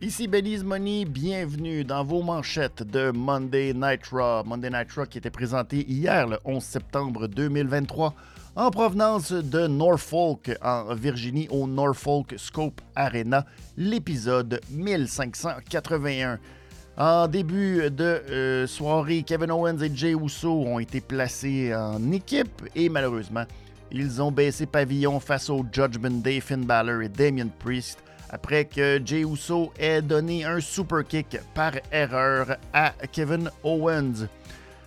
Ici 0.00 0.28
Benny's 0.28 0.62
Money, 0.62 1.04
bienvenue 1.04 1.82
dans 1.82 2.04
vos 2.04 2.22
manchettes 2.22 2.84
de 2.84 3.10
Monday 3.10 3.72
Night 3.74 4.06
Raw. 4.12 4.44
Monday 4.44 4.70
Night 4.70 4.92
Raw 4.92 5.06
qui 5.06 5.18
était 5.18 5.28
présenté 5.28 5.84
hier 5.90 6.28
le 6.28 6.38
11 6.44 6.62
septembre 6.62 7.26
2023 7.26 8.14
en 8.54 8.70
provenance 8.70 9.32
de 9.32 9.66
Norfolk 9.66 10.56
en 10.62 10.94
Virginie 10.94 11.48
au 11.50 11.66
Norfolk 11.66 12.32
Scope 12.36 12.80
Arena, 12.94 13.44
l'épisode 13.76 14.60
1581. 14.70 16.38
En 16.96 17.26
début 17.26 17.90
de 17.90 18.04
euh, 18.04 18.66
soirée, 18.68 19.24
Kevin 19.24 19.50
Owens 19.50 19.80
et 19.82 19.90
Jay 19.92 20.14
Uso 20.14 20.62
ont 20.62 20.78
été 20.78 21.00
placés 21.00 21.74
en 21.74 22.12
équipe 22.12 22.62
et 22.76 22.88
malheureusement, 22.88 23.46
ils 23.90 24.22
ont 24.22 24.30
baissé 24.30 24.64
pavillon 24.66 25.18
face 25.18 25.50
au 25.50 25.64
Judgment 25.72 26.22
Day, 26.22 26.38
Finn 26.38 26.64
Balor 26.64 27.02
et 27.02 27.08
Damien 27.08 27.48
Priest 27.58 27.98
après 28.30 28.64
que 28.64 29.00
Jey 29.04 29.20
Uso 29.20 29.72
ait 29.78 30.02
donné 30.02 30.44
un 30.44 30.60
super 30.60 31.06
kick 31.06 31.38
par 31.54 31.72
erreur 31.92 32.56
à 32.72 32.92
Kevin 33.12 33.50
Owens. 33.62 34.28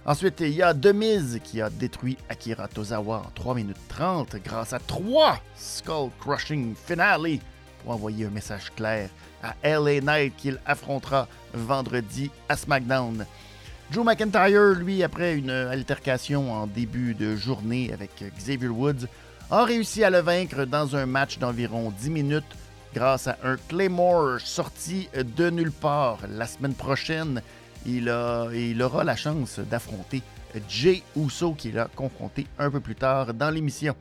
Ensuite, 0.05 0.39
il 0.39 0.49
y 0.49 0.63
a 0.63 0.73
Demise 0.73 1.39
qui 1.43 1.61
a 1.61 1.69
détruit 1.69 2.17
Akira 2.27 2.67
Tozawa 2.67 3.23
en 3.25 3.31
3 3.35 3.55
minutes 3.55 3.77
30 3.87 4.37
grâce 4.43 4.73
à 4.73 4.79
3 4.79 5.39
Skull 5.55 6.09
Crushing 6.19 6.73
Finale 6.75 7.37
pour 7.83 7.93
envoyer 7.93 8.25
un 8.25 8.31
message 8.31 8.71
clair 8.75 9.09
à 9.43 9.55
LA 9.63 10.01
Knight 10.01 10.35
qu'il 10.37 10.59
affrontera 10.65 11.27
vendredi 11.53 12.31
à 12.49 12.57
SmackDown. 12.57 13.25
Joe 13.91 14.05
McIntyre, 14.05 14.75
lui, 14.79 15.03
après 15.03 15.35
une 15.35 15.49
altercation 15.49 16.53
en 16.53 16.65
début 16.65 17.13
de 17.13 17.35
journée 17.35 17.91
avec 17.93 18.23
Xavier 18.37 18.69
Woods, 18.69 19.05
a 19.51 19.65
réussi 19.65 20.03
à 20.03 20.09
le 20.09 20.19
vaincre 20.19 20.63
dans 20.65 20.95
un 20.95 21.05
match 21.05 21.37
d'environ 21.37 21.91
10 21.91 22.09
minutes 22.09 22.55
grâce 22.93 23.27
à 23.27 23.37
un 23.43 23.57
Claymore 23.67 24.39
sorti 24.39 25.09
de 25.13 25.49
nulle 25.49 25.71
part. 25.71 26.19
La 26.29 26.45
semaine 26.45 26.73
prochaine, 26.73 27.41
il, 27.85 28.09
aura 28.81 29.03
la 29.03 29.15
chance 29.15 29.59
d'affronter 29.59 30.21
Jay 30.67 31.03
Uso, 31.15 31.53
qui 31.53 31.71
l'a 31.71 31.87
confronté 31.95 32.45
un 32.59 32.69
peu 32.69 32.79
plus 32.79 32.95
tard 32.95 33.33
dans 33.33 33.49
l'émission. 33.49 33.95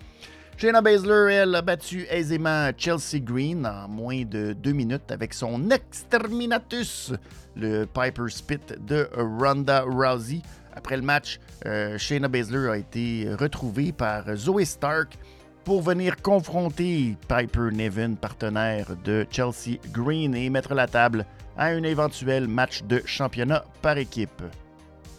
Shayna 0.56 0.82
Baszler, 0.82 1.32
elle, 1.32 1.55
a 1.55 1.62
battu 1.62 2.06
aisément 2.10 2.70
Chelsea 2.77 3.19
Green 3.19 3.64
en 3.64 3.88
moins 3.88 4.24
de 4.24 4.52
deux 4.52 4.72
minutes 4.72 5.10
avec 5.10 5.32
son 5.32 5.70
Exterminatus, 5.70 7.12
le 7.56 7.86
Piper 7.86 8.28
Spit 8.28 8.60
de 8.78 9.08
Ronda 9.16 9.82
Rousey. 9.82 10.42
Après 10.75 10.97
le 10.97 11.02
match, 11.02 11.41
euh, 11.64 11.97
Shayna 11.97 12.28
Baszler 12.28 12.69
a 12.69 12.77
été 12.77 13.27
retrouvée 13.38 13.92
par 13.92 14.25
Zoe 14.36 14.64
Stark, 14.64 15.16
pour 15.64 15.83
venir 15.83 16.16
confronter 16.22 17.16
Piper 17.28 17.70
Nevin, 17.72 18.14
partenaire 18.14 18.97
de 19.05 19.27
Chelsea 19.30 19.78
Green, 19.92 20.34
et 20.34 20.50
mettre 20.50 20.75
la 20.75 20.86
table 20.86 21.27
à 21.56 21.66
un 21.66 21.83
éventuel 21.83 22.48
match 22.48 22.83
de 22.84 23.03
championnat 23.05 23.64
par 23.83 23.98
équipe. 23.98 24.42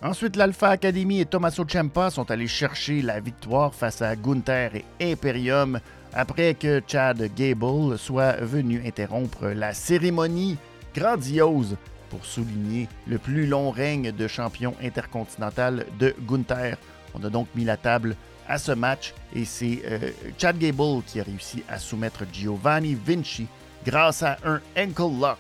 Ensuite, 0.03 0.36
l'Alpha 0.36 0.69
Academy 0.69 1.19
et 1.19 1.25
Tommaso 1.25 1.64
Ciampa 1.64 2.09
sont 2.09 2.31
allés 2.31 2.47
chercher 2.47 3.03
la 3.03 3.19
victoire 3.19 3.73
face 3.75 4.02
à 4.02 4.16
Gunther 4.16 4.72
et 4.75 5.12
Imperium 5.12 5.80
après 6.14 6.56
que 6.56 6.81
Chad 6.88 7.22
Gable 7.36 7.97
soit 7.97 8.38
venu 8.42 8.81
interrompre 8.86 9.47
la 9.47 9.73
cérémonie 9.73 10.58
grandiose 10.95 11.78
pour 12.09 12.25
souligner 12.25 12.89
le 13.08 13.17
plus 13.17 13.45
long 13.45 13.69
règne 13.69 14.12
de 14.12 14.28
champion 14.28 14.73
intercontinental 14.84 15.86
de 16.00 16.16
Gunther. 16.28 16.78
On 17.14 17.23
a 17.23 17.30
donc 17.30 17.47
mis 17.56 17.64
la 17.64 17.78
table 17.78 18.16
à 18.47 18.58
ce 18.58 18.72
match 18.72 19.14
et 19.36 19.45
c'est 19.45 19.81
euh, 19.86 20.11
Chad 20.38 20.58
Gable 20.58 21.02
qui 21.06 21.20
a 21.20 21.23
réussi 21.23 21.64
à 21.70 21.80
soumettre 21.80 22.23
Giovanni 22.31 22.95
Vinci 22.95 23.47
grâce 23.86 24.23
à 24.23 24.38
un 24.44 24.61
ankle 24.78 25.20
lock. 25.20 25.39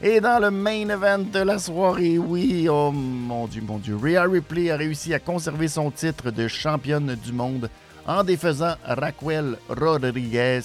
Et 0.00 0.20
dans 0.20 0.38
le 0.38 0.50
main 0.50 0.88
event 0.88 1.18
de 1.18 1.40
la 1.40 1.58
soirée, 1.58 2.18
oui, 2.18 2.68
oh 2.70 2.92
mon 2.92 3.48
dieu, 3.48 3.62
mon 3.62 3.78
dieu, 3.78 3.96
Rhea 3.96 4.22
Ripley 4.22 4.70
a 4.70 4.76
réussi 4.76 5.12
à 5.12 5.18
conserver 5.18 5.66
son 5.66 5.90
titre 5.90 6.30
de 6.30 6.46
championne 6.46 7.16
du 7.16 7.32
monde 7.32 7.68
en 8.06 8.22
défaisant 8.22 8.76
Raquel 8.84 9.56
Rodriguez. 9.68 10.60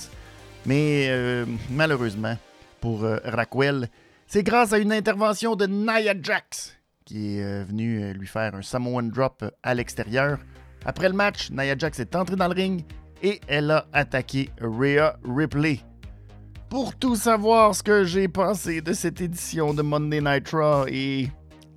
Mais 0.66 1.08
euh, 1.10 1.46
malheureusement, 1.72 2.38
pour 2.80 3.04
euh, 3.04 3.18
Raquel, 3.26 3.90
c'est 4.28 4.44
grâce 4.44 4.72
à 4.72 4.78
une 4.78 4.94
intervention 4.94 5.56
de 5.56 5.66
Nia 5.66 6.14
Jax 6.22 6.78
qui 7.06 7.38
est 7.38 7.64
venue 7.64 8.14
lui 8.14 8.28
faire 8.28 8.56
un 8.56 8.62
Samoan 8.62 9.10
drop 9.10 9.44
à 9.62 9.74
l'extérieur. 9.74 10.38
Après 10.86 11.08
le 11.08 11.16
match, 11.16 11.50
Nia 11.52 11.78
Jax 11.78 12.00
est 12.00 12.16
entrée 12.16 12.36
dans 12.36 12.48
le 12.48 12.54
ring 12.54 12.84
et 13.22 13.40
elle 13.48 13.72
a 13.72 13.86
attaqué 13.94 14.50
Rhea 14.62 15.18
Ripley. 15.24 15.80
Pour 16.70 16.96
tout 16.96 17.16
savoir 17.16 17.76
ce 17.76 17.84
que 17.84 18.04
j'ai 18.04 18.28
pensé 18.28 18.82
de 18.82 18.94
cette 18.94 19.22
édition 19.22 19.74
de 19.74 19.82
Monday 19.82 20.22
Night 20.22 20.50
Raw 20.50 20.86
et 20.88 21.30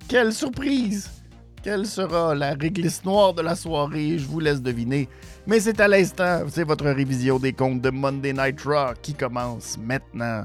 quelle 0.07 0.33
surprise! 0.33 1.11
Quelle 1.63 1.85
sera 1.85 2.33
la 2.33 2.53
réglisse 2.53 3.03
noire 3.03 3.33
de 3.33 3.41
la 3.41 3.55
soirée? 3.55 4.17
Je 4.17 4.25
vous 4.25 4.39
laisse 4.39 4.61
deviner. 4.61 5.09
Mais 5.45 5.59
c'est 5.59 5.79
à 5.81 5.87
l'instant, 5.87 6.43
c'est 6.47 6.63
votre 6.63 6.85
révision 6.85 7.39
des 7.39 7.51
comptes 7.51 7.81
de 7.81 7.89
Monday 7.89 8.31
Night 8.31 8.61
Raw 8.61 8.93
qui 9.01 9.13
commence 9.13 9.77
maintenant. 9.77 10.43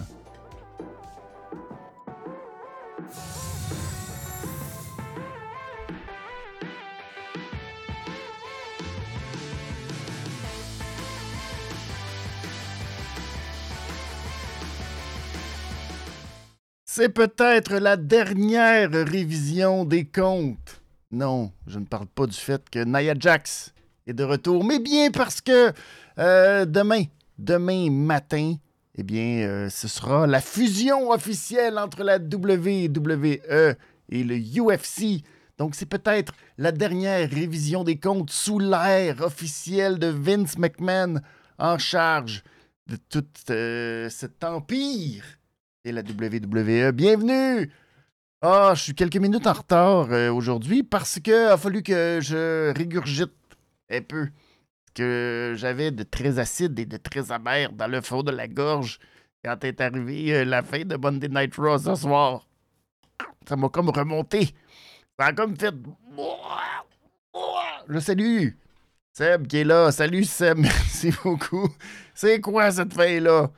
C'est 16.95 17.09
peut-être 17.09 17.77
la 17.77 17.97
dernière 17.97 18.91
révision 18.91 19.87
des 19.87 20.05
comptes. 20.05 20.83
Non, 21.11 21.51
je 21.67 21.79
ne 21.79 21.87
parle 21.87 22.07
pas 22.07 22.27
du 22.27 22.37
fait 22.37 22.69
que 22.69 22.85
Nia 22.85 23.15
Jax 23.19 23.73
est 24.07 24.13
de 24.13 24.23
retour, 24.25 24.63
mais 24.63 24.79
bien 24.79 25.11
parce 25.11 25.41
que 25.41 25.73
euh, 26.19 26.67
demain, 26.67 27.05
demain 27.39 27.91
matin, 27.91 28.57
eh 28.95 29.03
bien, 29.05 29.39
euh, 29.39 29.71
ce 29.71 29.89
sera 29.89 30.27
la 30.27 30.43
fusion 30.43 31.09
officielle 31.13 31.79
entre 31.79 32.03
la 32.03 32.19
WWE 32.19 33.75
et 34.11 34.23
le 34.23 34.37
UFC. 34.37 35.25
Donc, 35.57 35.75
c'est 35.75 35.87
peut-être 35.87 36.35
la 36.59 36.73
dernière 36.73 37.31
révision 37.31 37.85
des 37.85 37.99
comptes 37.99 38.29
sous 38.29 38.59
l'ère 38.59 39.23
officielle 39.23 39.99
de 39.99 40.09
Vince 40.09 40.59
McMahon 40.59 41.23
en 41.59 41.79
charge 41.79 42.43
de 42.87 42.97
tout 43.09 43.25
euh, 43.49 44.11
cet 44.11 44.45
empire 44.45 45.25
et 45.85 45.93
la 45.93 46.03
WWE. 46.03 46.93
Bienvenue! 46.93 47.71
Ah, 48.41 48.73
je 48.75 48.83
suis 48.83 48.95
quelques 48.95 49.17
minutes 49.17 49.47
en 49.47 49.53
retard 49.53 50.13
euh, 50.13 50.33
aujourd'hui 50.33 50.83
parce 50.83 51.19
qu'il 51.21 51.35
a 51.35 51.57
fallu 51.57 51.83
que 51.83 52.19
je 52.21 52.73
régurgite 52.77 53.33
un 53.91 54.01
peu. 54.01 54.29
Que 54.95 55.55
j'avais 55.57 55.91
de 55.91 56.03
très 56.03 56.39
acide 56.39 56.79
et 56.79 56.87
de 56.87 56.97
très 56.99 57.33
amer 57.33 57.73
dans 57.73 57.87
le 57.87 58.01
fond 58.01 58.23
de 58.23 58.31
la 58.31 58.47
gorge 58.47 58.99
quand 59.45 59.65
est 59.65 59.81
arrivé 59.81 60.35
euh, 60.35 60.45
la 60.45 60.63
fin 60.63 60.85
de 60.85 60.97
Monday 60.97 61.29
Night 61.29 61.57
Raw 61.57 61.79
ce 61.79 61.95
soir. 61.95 62.47
Ça 63.49 63.57
m'a 63.57 63.69
comme 63.69 63.89
remonté. 63.89 64.55
Ça 65.19 65.27
a 65.27 65.33
comme 65.33 65.57
fait. 65.57 65.75
Je 67.89 67.99
salue 67.99 68.49
Seb 69.13 69.47
qui 69.47 69.59
est 69.59 69.65
là. 69.65 69.91
Salut 69.91 70.25
Seb, 70.25 70.59
merci 70.61 71.13
beaucoup. 71.25 71.69
C'est 72.15 72.41
quoi 72.41 72.71
cette 72.71 72.93
fin-là? 72.93 73.51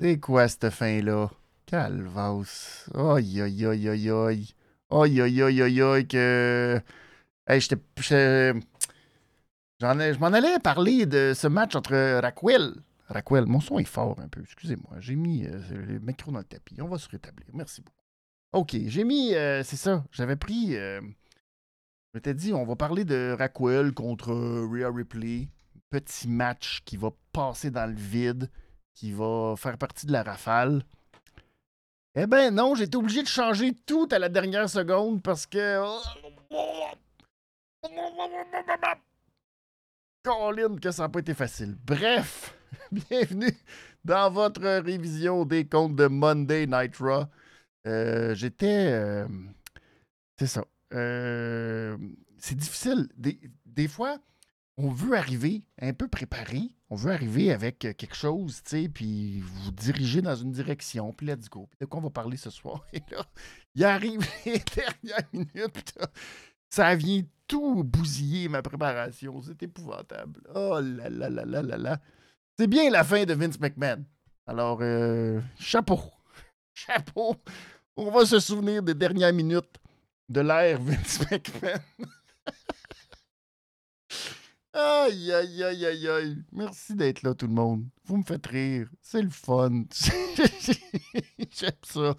C'est 0.00 0.18
quoi 0.18 0.48
cette 0.48 0.70
fin-là? 0.70 1.30
Calvaus. 1.68 2.88
Aïe, 2.94 3.42
aïe, 3.42 3.66
aïe, 3.66 3.88
aïe, 3.90 4.10
aïe. 4.10 4.54
Aïe, 4.90 5.20
aïe, 5.20 5.42
aïe, 5.42 5.62
aïe, 5.62 5.82
aïe, 5.82 6.08
que. 6.08 6.80
Hey, 7.46 7.60
j'étais. 7.60 8.54
J'en 9.78 10.00
ai, 10.00 10.14
je 10.14 10.18
m'en 10.18 10.28
allais 10.28 10.58
parler 10.60 11.04
de 11.04 11.34
ce 11.36 11.46
match 11.46 11.76
entre 11.76 12.20
Raquel. 12.20 12.72
Raquel, 13.08 13.44
mon 13.44 13.60
son 13.60 13.78
est 13.78 13.84
fort 13.84 14.18
un 14.18 14.28
peu, 14.28 14.40
excusez-moi. 14.40 14.96
J'ai 14.98 15.14
mis 15.14 15.44
euh, 15.44 15.60
le 15.70 15.98
micro 15.98 16.32
dans 16.32 16.38
le 16.38 16.44
tapis. 16.44 16.80
On 16.80 16.88
va 16.88 16.96
se 16.96 17.08
rétablir. 17.10 17.46
Merci 17.52 17.82
beaucoup. 17.82 18.02
OK, 18.52 18.74
j'ai 18.86 19.04
mis. 19.04 19.34
Euh, 19.34 19.62
c'est 19.62 19.76
ça. 19.76 20.04
J'avais 20.10 20.36
pris. 20.36 20.74
Euh, 20.74 21.02
je 21.02 22.14
m'étais 22.14 22.32
dit, 22.32 22.54
on 22.54 22.64
va 22.64 22.76
parler 22.76 23.04
de 23.04 23.36
Raquel 23.38 23.92
contre 23.92 24.32
Rhea 24.32 24.90
Ripley. 24.90 25.48
Petit 25.90 26.28
match 26.28 26.80
qui 26.86 26.96
va 26.96 27.10
passer 27.32 27.70
dans 27.70 27.86
le 27.86 27.96
vide, 27.96 28.50
qui 28.94 29.12
va 29.12 29.54
faire 29.58 29.76
partie 29.76 30.06
de 30.06 30.12
la 30.12 30.22
rafale. 30.22 30.82
Eh 32.14 32.26
ben 32.26 32.54
non, 32.54 32.74
été 32.74 32.96
obligé 32.96 33.22
de 33.22 33.28
changer 33.28 33.74
tout 33.86 34.08
à 34.10 34.18
la 34.18 34.28
dernière 34.28 34.68
seconde 34.68 35.22
parce 35.22 35.46
que. 35.46 35.82
Colin, 40.24 40.76
que 40.76 40.90
ça 40.90 41.02
n'a 41.02 41.08
pas 41.08 41.20
été 41.20 41.34
facile. 41.34 41.76
Bref, 41.84 42.56
bienvenue 42.92 43.56
dans 44.04 44.30
votre 44.30 44.62
révision 44.80 45.44
des 45.44 45.66
comptes 45.66 45.96
de 45.96 46.06
Monday 46.06 46.66
Night 46.66 46.96
Raw. 46.96 47.24
Euh, 47.86 48.34
j'étais. 48.34 48.86
Euh, 48.90 49.28
c'est 50.38 50.46
ça. 50.46 50.64
Euh, 50.94 51.96
c'est 52.38 52.56
difficile. 52.56 53.08
Des, 53.16 53.38
des, 53.66 53.88
fois, 53.88 54.18
on 54.78 54.90
veut 54.90 55.16
arriver 55.16 55.62
un 55.82 55.92
peu 55.92 56.06
préparé. 56.08 56.70
On 56.88 56.94
veut 56.94 57.12
arriver 57.12 57.52
avec 57.52 57.80
quelque 57.80 58.14
chose, 58.14 58.62
tu 58.62 58.70
sais, 58.70 58.88
puis 58.88 59.40
vous 59.40 59.72
diriger 59.72 60.22
dans 60.22 60.36
une 60.36 60.52
direction, 60.52 61.12
puis 61.12 61.26
let's 61.26 61.50
go. 61.50 61.68
De 61.80 61.84
quoi 61.84 61.98
on 61.98 62.04
va 62.04 62.10
parler 62.10 62.36
ce 62.36 62.48
soir? 62.48 62.86
Et 62.92 63.02
là, 63.10 63.26
il 63.74 63.84
arrive 63.84 64.20
les 64.46 64.62
dernières 64.74 65.28
minutes. 65.32 65.98
Ça 66.70 66.94
vient 66.94 67.22
tout 67.46 67.82
bousiller 67.82 68.48
ma 68.48 68.62
préparation. 68.62 69.42
C'est 69.42 69.62
épouvantable. 69.64 70.40
Oh 70.54 70.78
là 70.80 71.08
là 71.08 71.28
là 71.28 71.44
là 71.44 71.62
là 71.62 71.76
là. 71.76 72.00
C'est 72.56 72.68
bien 72.68 72.88
la 72.88 73.04
fin 73.04 73.24
de 73.24 73.34
Vince 73.34 73.58
McMahon. 73.58 74.04
Alors, 74.46 74.78
euh, 74.80 75.40
chapeau. 75.58 76.00
Chapeau. 76.72 77.36
On 77.96 78.10
va 78.12 78.24
se 78.24 78.38
souvenir 78.38 78.82
des 78.82 78.94
dernières 78.94 79.32
minutes 79.32 79.76
de 80.28 80.40
l'ère 80.40 80.80
Vince 80.80 81.20
McMahon. 81.30 81.80
Aïe, 84.78 85.32
aïe, 85.32 85.62
aïe, 85.64 85.86
aïe, 85.86 86.08
aïe. 86.08 86.44
Merci 86.52 86.94
d'être 86.94 87.22
là, 87.22 87.34
tout 87.34 87.46
le 87.46 87.52
monde. 87.52 87.86
Vous 88.04 88.16
me 88.16 88.22
faites 88.22 88.46
rire. 88.46 88.88
C'est 89.00 89.22
le 89.22 89.30
fun. 89.30 89.84
J'aime 91.50 91.72
ça. 91.82 92.14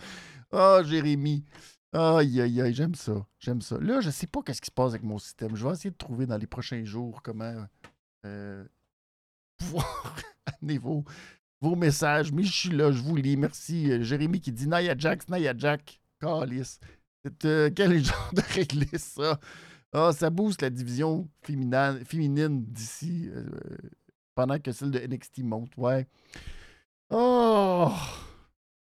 Oh, 0.51 0.79
Jérémy. 0.83 1.45
Aïe, 1.91 2.41
aïe, 2.41 2.61
aïe, 2.61 2.73
j'aime 2.73 2.93
ça. 2.93 3.25
J'aime 3.39 3.61
ça. 3.61 3.77
Là, 3.79 3.99
je 4.01 4.09
sais 4.11 4.27
pas 4.27 4.41
qu'est-ce 4.43 4.61
qui 4.61 4.67
se 4.67 4.71
passe 4.71 4.91
avec 4.91 5.03
mon 5.03 5.17
système. 5.17 5.55
Je 5.55 5.65
vais 5.65 5.73
essayer 5.73 5.89
de 5.91 5.97
trouver 5.97 6.27
dans 6.27 6.37
les 6.37 6.47
prochains 6.47 6.83
jours 6.85 7.21
comment 7.23 7.65
euh, 8.25 8.63
pouvoir 9.57 10.15
amener 10.45 10.77
vos, 10.77 11.03
vos 11.61 11.75
messages. 11.75 12.31
Mais 12.31 12.43
je 12.43 12.53
suis 12.53 12.69
là, 12.69 12.91
je 12.91 13.01
vous 13.01 13.15
lis. 13.15 13.37
Merci. 13.37 13.91
Euh, 13.91 14.03
Jérémy 14.03 14.39
qui 14.39 14.51
dit 14.51 14.67
Naya 14.67 14.95
Jack, 14.97 15.27
Naya 15.29 15.53
Jack. 15.57 15.99
Calice. 16.19 16.79
Euh, 17.45 17.69
quel 17.75 18.03
genre 18.03 18.31
de 18.33 18.41
réglisse, 18.53 19.13
ça? 19.15 19.39
Ah, 19.91 20.11
ça 20.13 20.29
booste 20.29 20.61
la 20.61 20.69
division 20.69 21.27
féminine, 21.43 22.63
d'ici 22.65 23.29
pendant 24.35 24.59
que 24.59 24.71
celle 24.71 24.91
de 24.91 24.99
NXT 24.99 25.39
monte. 25.39 25.75
Ouais. 25.77 26.07
Oh! 27.09 27.91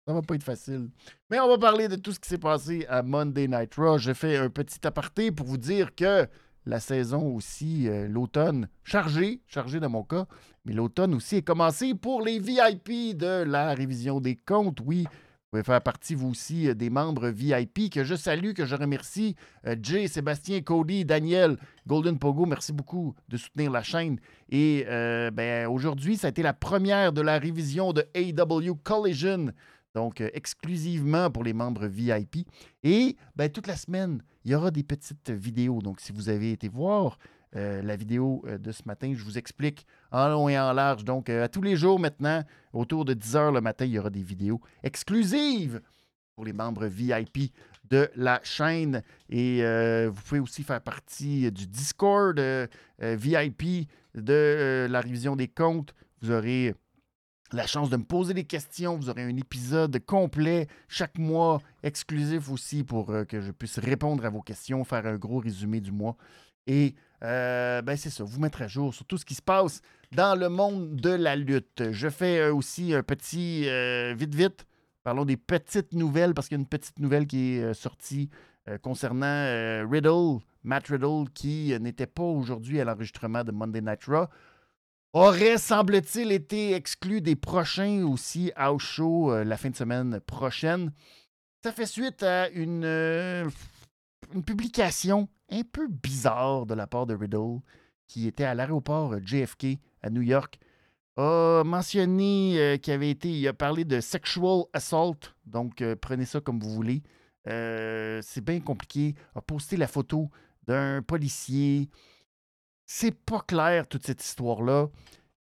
Ça 0.07 0.13
va 0.13 0.23
pas 0.23 0.35
être 0.35 0.45
facile. 0.45 0.91
Mais 1.31 1.41
on 1.41 1.49
va 1.49 1.59
parler 1.59 1.89
de 1.89 1.97
tout 1.97 2.13
ce 2.13 2.21
qui 2.21 2.29
s'est 2.29 2.39
passé 2.39 2.87
à 2.89 3.03
Monday 3.03 3.49
Night 3.49 3.75
Raw. 3.75 3.99
Je 3.99 4.13
fais 4.13 4.37
un 4.37 4.51
petit 4.51 4.87
aparté 4.87 5.33
pour 5.33 5.47
vous 5.47 5.57
dire 5.57 5.95
que 5.95 6.27
la 6.67 6.81
saison 6.81 7.35
aussi, 7.35 7.89
euh, 7.89 8.09
l'automne, 8.09 8.69
chargé, 8.85 9.43
chargé 9.47 9.81
dans 9.81 9.91
mon 9.91 10.03
cas, 10.03 10.27
mais 10.65 10.73
l'automne 10.73 11.15
aussi 11.15 11.37
est 11.37 11.43
commencé 11.43 11.95
pour 11.95 12.23
les 12.23 12.39
VIP 12.39 13.17
de 13.17 13.43
la 13.43 13.75
révision 13.75 14.21
des 14.21 14.37
comptes. 14.37 14.81
Oui, 14.85 15.07
vous 15.55 15.61
pouvez 15.61 15.73
faire 15.73 15.83
partie, 15.83 16.17
vous 16.17 16.31
aussi, 16.31 16.69
euh, 16.69 16.75
des 16.75 16.91
membres 16.91 17.29
VIP 17.29 17.89
que 17.89 18.03
je 18.03 18.17
salue, 18.17 18.55
que 18.55 18.67
je 18.67 18.75
remercie. 18.75 19.37
Euh, 19.69 19.77
Jay, 19.81 20.09
Sébastien, 20.09 20.61
Cody, 20.63 21.05
Daniel, 21.05 21.59
Golden 21.87 22.19
Pogo, 22.19 22.45
merci 22.45 22.73
beaucoup 22.73 23.15
de 23.29 23.37
soutenir 23.37 23.71
la 23.71 23.85
chaîne. 23.85 24.19
Et 24.51 24.85
ben, 25.33 25.69
aujourd'hui, 25.69 26.17
ça 26.17 26.27
a 26.27 26.31
été 26.31 26.43
la 26.43 26.55
première 26.55 27.13
de 27.13 27.21
la 27.21 27.39
révision 27.39 27.93
de 27.93 28.05
AW 28.17 28.75
Collision 28.83 29.53
donc 29.95 30.21
euh, 30.21 30.29
exclusivement 30.35 31.31
pour 31.31 31.45
les 31.45 31.53
membres 31.53 31.87
VIP. 31.87 32.47
Et 32.83 33.17
ben, 33.37 33.49
toute 33.49 33.67
la 33.67 33.77
semaine, 33.77 34.23
il 34.45 34.51
y 34.51 34.55
aura 34.55 34.71
des 34.71 34.83
petites 34.83 35.31
vidéos. 35.31 35.81
Donc, 35.81 36.01
si 36.01 36.13
vous 36.13 36.29
avez 36.29 36.53
été 36.53 36.69
voir 36.69 37.19
euh, 37.57 37.83
la 37.83 37.97
vidéo 37.97 38.43
euh, 38.47 38.59
de 38.59 38.73
ce 38.73 38.83
matin, 38.87 39.13
je 39.15 39.23
vous 39.23 39.39
explique 39.39 39.87
en 40.11 40.29
long 40.29 40.49
et 40.49 40.59
en 40.59 40.73
large. 40.73 41.05
Donc, 41.05 41.29
à 41.29 41.49
tous 41.49 41.63
les 41.63 41.77
jours 41.77 41.99
maintenant, 41.99 42.43
autour 42.73 43.05
de 43.05 43.15
10 43.15 43.35
h 43.35 43.53
le 43.53 43.61
matin, 43.61 43.85
il 43.85 43.93
y 43.93 43.99
aura 43.99 44.11
des 44.11 44.23
vidéos 44.23 44.61
exclusives 44.83 45.81
pour 46.35 46.45
les 46.45 46.53
membres 46.53 46.87
VIP 46.87 47.53
de 47.89 48.11
la 48.17 48.41
chaîne. 48.43 49.03
Et 49.29 49.63
vous 50.09 50.23
pouvez 50.23 50.41
aussi 50.41 50.65
faire 50.65 50.81
partie 50.81 51.53
du 51.53 51.67
Discord 51.67 52.41
VIP 52.99 53.89
de 54.15 54.89
la 54.91 55.01
révision 55.01 55.37
des 55.37 55.49
comptes. 55.49 55.95
Vous 56.21 56.33
aurez 56.33 56.75
la 57.55 57.67
chance 57.67 57.91
de 57.91 57.97
me 57.97 58.05
poser 58.05 58.35
des 58.35 58.45
questions. 58.45 58.97
Vous 58.97 59.09
aurez 59.09 59.23
un 59.23 59.37
épisode 59.37 59.99
complet 60.05 60.67
chaque 60.89 61.19
mois, 61.19 61.61
exclusif 61.83 62.51
aussi 62.51 62.85
pour 62.85 63.11
euh, 63.11 63.25
que 63.25 63.41
je 63.41 63.53
puisse 63.53 63.79
répondre 63.79 64.25
à 64.25 64.31
vos 64.31 64.43
questions, 64.43 64.85
faire 64.85 65.07
un 65.07 65.17
gros 65.17 65.39
résumé 65.39 65.81
du 65.81 65.93
mois. 65.93 66.17
Et 66.67 66.95
euh, 67.25 67.83
ben 67.83 67.97
c'est 67.97 68.11
ça, 68.11 68.23
vous 68.23 68.41
mettre 68.41 68.63
à 68.63 68.69
jour 68.69 68.95
sur 68.95 69.05
tout 69.05 69.19
ce 69.19 69.25
qui 69.25 69.35
se 69.35 69.43
passe 69.43 69.81
dans 70.13 70.39
le 70.39 70.49
monde 70.49 70.97
de 70.97 71.11
la 71.11 71.35
lutte. 71.35 71.91
Je 71.91 72.09
fais 72.09 72.39
euh, 72.39 72.55
aussi 72.55 72.95
un 72.95 73.03
petit 73.03 73.63
vite 74.15 74.35
vite. 74.35 74.67
Parlons 75.03 75.25
des 75.25 75.37
petites 75.37 75.93
nouvelles 75.93 76.35
parce 76.35 76.49
qu'il 76.49 76.57
y 76.57 76.61
a 76.61 76.63
une 76.63 76.69
petite 76.69 76.99
nouvelle 76.99 77.27
qui 77.27 77.57
est 77.57 77.75
sortie 77.75 78.31
concernant 78.81 79.87
Riddle, 79.87 80.39
Matt 80.63 80.87
Riddle, 80.89 81.29
qui 81.35 81.79
n'était 81.79 82.07
pas 82.07 82.23
aujourd'hui 82.23 82.81
à 82.81 82.85
l'enregistrement 82.85 83.45
de 83.45 83.53
Monday 83.53 83.83
Night 83.83 84.05
Raw 84.07 84.29
aurait, 85.15 85.59
semble-t-il, 85.59 86.33
été 86.33 86.75
exclu 86.75 87.21
des 87.21 87.37
prochains 87.37 88.05
aussi 88.05 88.51
house 88.57 88.83
show 88.83 89.33
euh, 89.33 89.45
la 89.45 89.57
fin 89.57 89.71
de 89.71 89.77
semaine 89.77 90.21
prochaine. 90.21 90.93
Ça 91.63 91.73
fait 91.73 91.87
suite 91.87 92.23
à 92.23 92.49
une, 92.51 92.85
euh, 92.85 93.49
une 94.35 94.43
publication 94.43 95.29
un 95.55 95.63
peu 95.63 95.89
bizarre 95.89 96.67
de 96.67 96.75
la 96.75 96.87
part 96.87 97.07
de 97.07 97.15
Riddle, 97.15 97.61
qui 98.09 98.27
était 98.27 98.45
à 98.45 98.55
l'aéroport 98.55 99.15
JFK 99.25 99.79
à 100.03 100.11
New 100.11 100.23
York, 100.23 100.59
a 101.17 101.63
mentionné 101.65 102.59
euh, 102.59 102.77
qu'il 102.77 102.93
avait 102.93 103.11
été, 103.11 103.31
il 103.31 103.47
a 103.47 103.53
parlé 103.53 103.85
de 103.85 104.01
sexual 104.01 104.65
assault, 104.73 105.17
donc 105.47 105.83
prenez 106.01 106.25
ça 106.25 106.41
comme 106.41 106.61
vous 106.61 106.71
voulez. 106.71 107.03
c'est 107.47 108.41
bien 108.43 108.61
compliqué. 108.61 109.15
A 109.35 109.41
posté 109.41 109.77
la 109.77 109.87
photo 109.87 110.29
d'un 110.67 111.03
policier 111.03 111.89
c'est 112.87 113.15
pas 113.15 113.41
clair 113.41 113.87
toute 113.89 114.07
cette 114.07 114.25
histoire-là. 114.25 114.89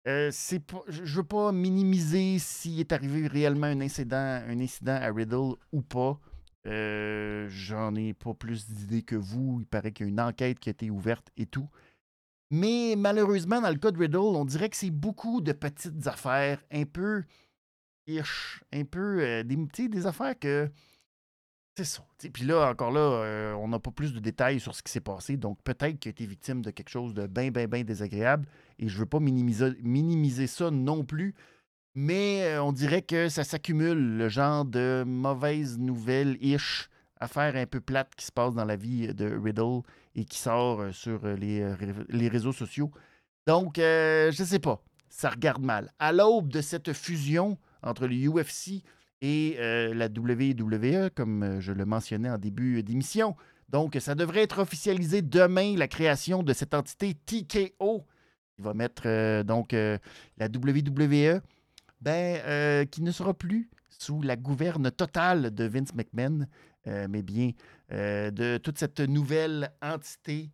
Euh, 0.09 0.31
c'est 0.33 0.63
je 0.89 1.17
veux 1.17 1.25
pas 1.25 1.53
minimiser 1.53 2.39
s'il 2.39 2.81
est 2.81 2.93
arrivé 2.93 3.27
réellement 3.27 3.67
un 3.67 3.81
incident 3.81 4.43
à 4.87 5.13
Riddle 5.13 5.55
ou 5.73 5.83
pas. 5.83 6.19
Euh, 6.67 7.47
j'en 7.49 7.95
ai 7.95 8.13
pas 8.13 8.35
plus 8.35 8.69
d'idées 8.69 9.03
que 9.03 9.17
vous. 9.17 9.59
Il 9.61 9.67
paraît 9.67 9.93
qu'il 9.93 10.07
y 10.07 10.09
a 10.09 10.13
une 10.13 10.21
enquête 10.21 10.59
qui 10.59 10.69
a 10.69 10.73
été 10.73 10.91
ouverte 10.91 11.31
et 11.37 11.47
tout. 11.47 11.69
Mais 12.51 12.95
malheureusement, 12.97 13.61
dans 13.61 13.71
le 13.71 13.77
cas 13.77 13.91
de 13.91 13.99
Riddle, 13.99 14.19
on 14.19 14.45
dirait 14.45 14.69
que 14.69 14.77
c'est 14.77 14.91
beaucoup 14.91 15.41
de 15.41 15.53
petites 15.53 16.07
affaires, 16.07 16.63
un 16.71 16.85
peu 16.85 17.25
un 18.73 18.85
peu 18.85 19.21
euh, 19.21 19.43
des, 19.45 19.89
des 19.89 20.07
affaires 20.07 20.37
que 20.39 20.69
c'est 21.77 21.85
ça. 21.85 22.05
Puis 22.33 22.45
là, 22.45 22.69
encore 22.71 22.91
là, 22.91 23.01
euh, 23.01 23.55
on 23.55 23.69
n'a 23.69 23.79
pas 23.79 23.91
plus 23.91 24.13
de 24.13 24.19
détails 24.19 24.61
sur 24.61 24.75
ce 24.75 24.83
qui 24.83 24.91
s'est 24.93 25.01
passé. 25.01 25.37
Donc, 25.37 25.63
peut-être 25.63 25.99
qu'il 25.99 26.11
a 26.11 26.13
été 26.13 26.27
victime 26.27 26.63
de 26.63 26.71
quelque 26.71 26.89
chose 26.89 27.15
de 27.15 27.27
bien, 27.27 27.51
bien, 27.51 27.69
bien 27.69 27.85
désagréable. 27.85 28.47
Et 28.79 28.89
je 28.89 28.95
ne 28.95 29.01
veux 29.01 29.07
pas 29.07 29.21
minimiser, 29.21 29.71
minimiser 29.83 30.47
ça 30.47 30.71
non 30.71 31.05
plus. 31.05 31.35
Mais 31.95 32.45
euh, 32.45 32.63
on 32.63 32.73
dirait 32.73 33.03
que 33.03 33.29
ça 33.29 33.45
s'accumule, 33.45 34.17
le 34.17 34.29
genre 34.29 34.65
de 34.65 35.05
mauvaises 35.07 35.79
nouvelles-ish, 35.79 36.89
affaires 37.19 37.57
un 37.57 37.67
peu 37.67 37.81
plates 37.81 38.15
qui 38.15 38.25
se 38.25 38.33
passent 38.33 38.55
dans 38.55 38.65
la 38.65 38.77
vie 38.77 39.13
de 39.13 39.27
Riddle 39.27 39.83
et 40.15 40.25
qui 40.25 40.39
sort 40.39 40.81
euh, 40.81 40.93
sur 40.93 41.27
les, 41.27 41.75
les 42.09 42.29
réseaux 42.29 42.53
sociaux. 42.53 42.91
Donc, 43.47 43.75
je 43.77 44.29
ne 44.29 44.47
sais 44.47 44.59
pas. 44.59 44.83
Ça 45.09 45.31
regarde 45.31 45.63
mal. 45.63 45.93
À 45.99 46.13
l'aube 46.13 46.49
de 46.49 46.61
cette 46.61 46.93
fusion 46.93 47.59
entre 47.83 48.07
le 48.07 48.29
UFC 48.29 48.83
et 49.23 49.57
euh, 49.59 49.93
la 49.95 50.07
WWE, 50.07 51.11
comme 51.15 51.43
euh, 51.43 51.61
je 51.61 51.73
le 51.73 51.85
mentionnais 51.85 52.31
en 52.31 52.39
début 52.39 52.83
d'émission. 52.83 53.37
Donc, 53.69 53.97
ça 54.01 54.15
devrait 54.15 54.43
être 54.43 54.61
officialisé 54.61 55.23
demain, 55.23 55.77
la 55.77 55.89
création 55.89 56.43
de 56.43 56.53
cette 56.53 56.75
entité 56.75 57.15
TKO, 57.15 58.05
qui 58.57 58.63
va 58.63 58.75
mettre 58.75 59.03
euh, 59.07 59.43
donc 59.43 59.73
la 59.73 60.47
WWE, 60.47 61.41
ben, 62.01 62.87
qui 62.87 63.03
ne 63.03 63.11
sera 63.11 63.35
plus 63.35 63.69
sous 63.91 64.23
la 64.23 64.37
gouverne 64.37 64.91
totale 64.91 65.55
de 65.55 65.65
Vince 65.65 65.95
McMahon, 65.95 66.47
mais 66.87 67.23
bien 67.23 67.53
de 67.91 68.57
toute 68.59 68.79
cette 68.79 69.01
nouvelle 69.01 69.73
entité. 69.83 70.51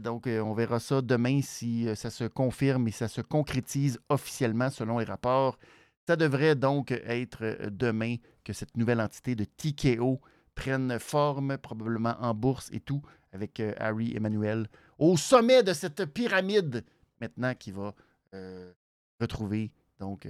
donc, 0.00 0.26
on 0.28 0.54
verra 0.54 0.78
ça 0.78 1.02
demain 1.02 1.40
si 1.42 1.88
ça 1.96 2.10
se 2.10 2.24
confirme 2.24 2.86
et 2.88 2.92
ça 2.92 3.08
se 3.08 3.20
concrétise 3.20 3.98
officiellement 4.08 4.70
selon 4.70 4.98
les 4.98 5.04
rapports 5.04 5.58
ça 6.06 6.16
devrait 6.16 6.54
donc 6.54 6.90
être 6.90 7.42
euh, 7.42 7.70
demain 7.70 8.16
que 8.44 8.52
cette 8.52 8.76
nouvelle 8.76 9.00
entité 9.00 9.34
de 9.34 9.44
TKO 9.44 10.20
prenne 10.54 10.98
forme, 10.98 11.56
probablement 11.58 12.16
en 12.20 12.34
bourse 12.34 12.68
et 12.72 12.80
tout, 12.80 13.02
avec 13.32 13.60
euh, 13.60 13.72
Harry 13.78 14.14
Emmanuel 14.16 14.66
au 14.98 15.16
sommet 15.16 15.62
de 15.62 15.72
cette 15.72 16.04
pyramide 16.06 16.84
maintenant 17.20 17.54
qui 17.54 17.70
va 17.70 17.94
euh, 18.34 18.72
retrouver 19.20 19.70
donc 20.02 20.26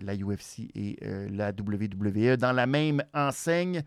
la 0.00 0.16
UFC 0.16 0.70
et 0.74 0.96
la 1.30 1.50
WWE 1.50 2.38
dans 2.38 2.52
la 2.52 2.66
même 2.66 3.04
enseigne. 3.12 3.82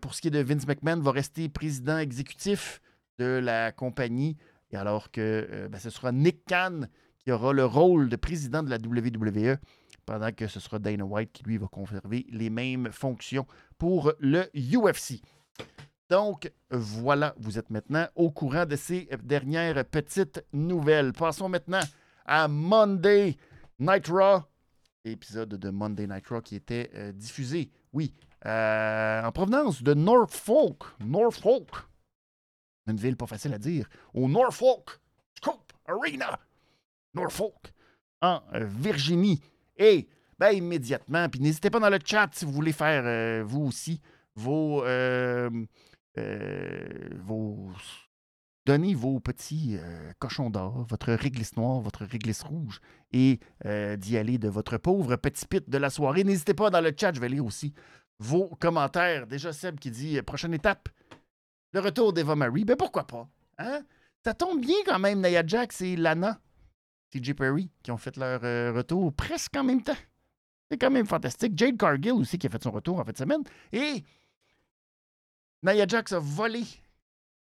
pour 0.00 0.14
ce 0.14 0.22
qui 0.22 0.28
est 0.28 0.30
de 0.30 0.38
Vince 0.40 0.66
McMahon, 0.66 1.00
va 1.00 1.10
rester 1.10 1.50
président 1.50 1.98
exécutif 1.98 2.80
de 3.18 3.26
la 3.26 3.72
compagnie, 3.72 4.38
et 4.70 4.76
alors 4.76 5.10
que 5.10 5.68
ben, 5.70 5.78
ce 5.78 5.90
sera 5.90 6.12
Nick 6.12 6.46
Khan 6.48 6.86
qui 7.18 7.30
aura 7.30 7.52
le 7.52 7.66
rôle 7.66 8.08
de 8.08 8.16
président 8.16 8.62
de 8.62 8.70
la 8.70 8.76
WWE 8.76 9.58
pendant 10.06 10.32
que 10.32 10.46
ce 10.46 10.60
sera 10.60 10.78
Dana 10.78 11.04
White 11.04 11.32
qui, 11.32 11.44
lui, 11.44 11.58
va 11.58 11.66
conserver 11.66 12.24
les 12.30 12.48
mêmes 12.48 12.88
fonctions 12.90 13.46
pour 13.76 14.14
le 14.18 14.44
UFC. 14.54 15.20
Donc, 16.08 16.50
voilà, 16.70 17.34
vous 17.38 17.58
êtes 17.58 17.68
maintenant 17.68 18.06
au 18.14 18.30
courant 18.30 18.64
de 18.64 18.76
ces 18.76 19.10
dernières 19.22 19.84
petites 19.84 20.42
nouvelles. 20.54 21.12
Passons 21.12 21.50
maintenant 21.50 21.82
à 22.24 22.48
Monday 22.48 23.36
Night 23.80 24.08
Raw, 24.08 24.42
épisode 25.04 25.50
de 25.50 25.70
Monday 25.70 26.08
Night 26.08 26.26
Raw 26.26 26.40
qui 26.40 26.56
était 26.56 26.90
euh, 26.94 27.12
diffusé, 27.12 27.70
oui, 27.92 28.12
euh, 28.44 29.22
en 29.22 29.30
provenance 29.30 29.82
de 29.82 29.94
Norfolk. 29.94 30.82
Norfolk. 30.98 31.70
Une 32.88 32.96
ville 32.96 33.16
pas 33.16 33.26
facile 33.26 33.54
à 33.54 33.58
dire. 33.58 33.88
Au 34.14 34.28
Norfolk 34.28 34.98
Scope 35.36 35.72
Arena. 35.86 36.40
Norfolk. 37.14 37.72
En 38.20 38.42
euh, 38.54 38.64
Virginie. 38.64 39.40
Et, 39.76 40.08
ben, 40.38 40.50
immédiatement, 40.50 41.28
puis 41.28 41.40
n'hésitez 41.40 41.70
pas 41.70 41.78
dans 41.78 41.90
le 41.90 42.00
chat 42.04 42.28
si 42.32 42.44
vous 42.44 42.52
voulez 42.52 42.72
faire, 42.72 43.44
vous 43.44 43.62
aussi, 43.66 44.00
vos 44.34 44.82
vos 47.24 47.70
donnez 48.68 48.92
vos 48.92 49.18
petits 49.18 49.78
euh, 49.78 50.12
cochons 50.18 50.50
d'or, 50.50 50.84
votre 50.90 51.14
réglisse 51.14 51.56
noire, 51.56 51.80
votre 51.80 52.04
réglisse 52.04 52.42
rouge, 52.42 52.82
et 53.12 53.40
euh, 53.64 53.96
d'y 53.96 54.18
aller 54.18 54.36
de 54.36 54.50
votre 54.50 54.76
pauvre 54.76 55.16
petit 55.16 55.46
pit 55.46 55.70
de 55.70 55.78
la 55.78 55.88
soirée. 55.88 56.22
N'hésitez 56.22 56.52
pas 56.52 56.68
dans 56.68 56.82
le 56.82 56.92
chat, 56.94 57.14
je 57.14 57.20
vais 57.20 57.30
lire 57.30 57.46
aussi 57.46 57.72
vos 58.18 58.48
commentaires. 58.60 59.26
Déjà 59.26 59.54
Seb 59.54 59.80
qui 59.80 59.90
dit 59.90 60.20
prochaine 60.20 60.52
étape, 60.52 60.90
le 61.72 61.80
retour 61.80 62.12
d'Eva 62.12 62.36
Marie. 62.36 62.66
Ben 62.66 62.76
pourquoi 62.76 63.06
pas? 63.06 63.26
Hein? 63.56 63.80
Ça 64.22 64.34
tombe 64.34 64.60
bien 64.60 64.76
quand 64.84 64.98
même, 64.98 65.20
Naya 65.20 65.42
Jax 65.46 65.80
et 65.80 65.96
Lana, 65.96 66.38
TJ 67.10 67.32
Perry, 67.32 67.70
qui 67.82 67.90
ont 67.90 67.96
fait 67.96 68.18
leur 68.18 68.42
retour 68.74 69.14
presque 69.14 69.56
en 69.56 69.64
même 69.64 69.82
temps. 69.82 69.96
C'est 70.70 70.76
quand 70.76 70.90
même 70.90 71.06
fantastique. 71.06 71.56
Jade 71.56 71.78
Cargill 71.78 72.12
aussi 72.12 72.38
qui 72.38 72.46
a 72.46 72.50
fait 72.50 72.62
son 72.62 72.70
retour 72.70 73.00
en 73.00 73.04
fin 73.04 73.12
de 73.12 73.16
semaine. 73.16 73.42
Et 73.72 74.04
Nia 75.62 75.86
Jax 75.86 76.12
a 76.12 76.18
volé, 76.18 76.64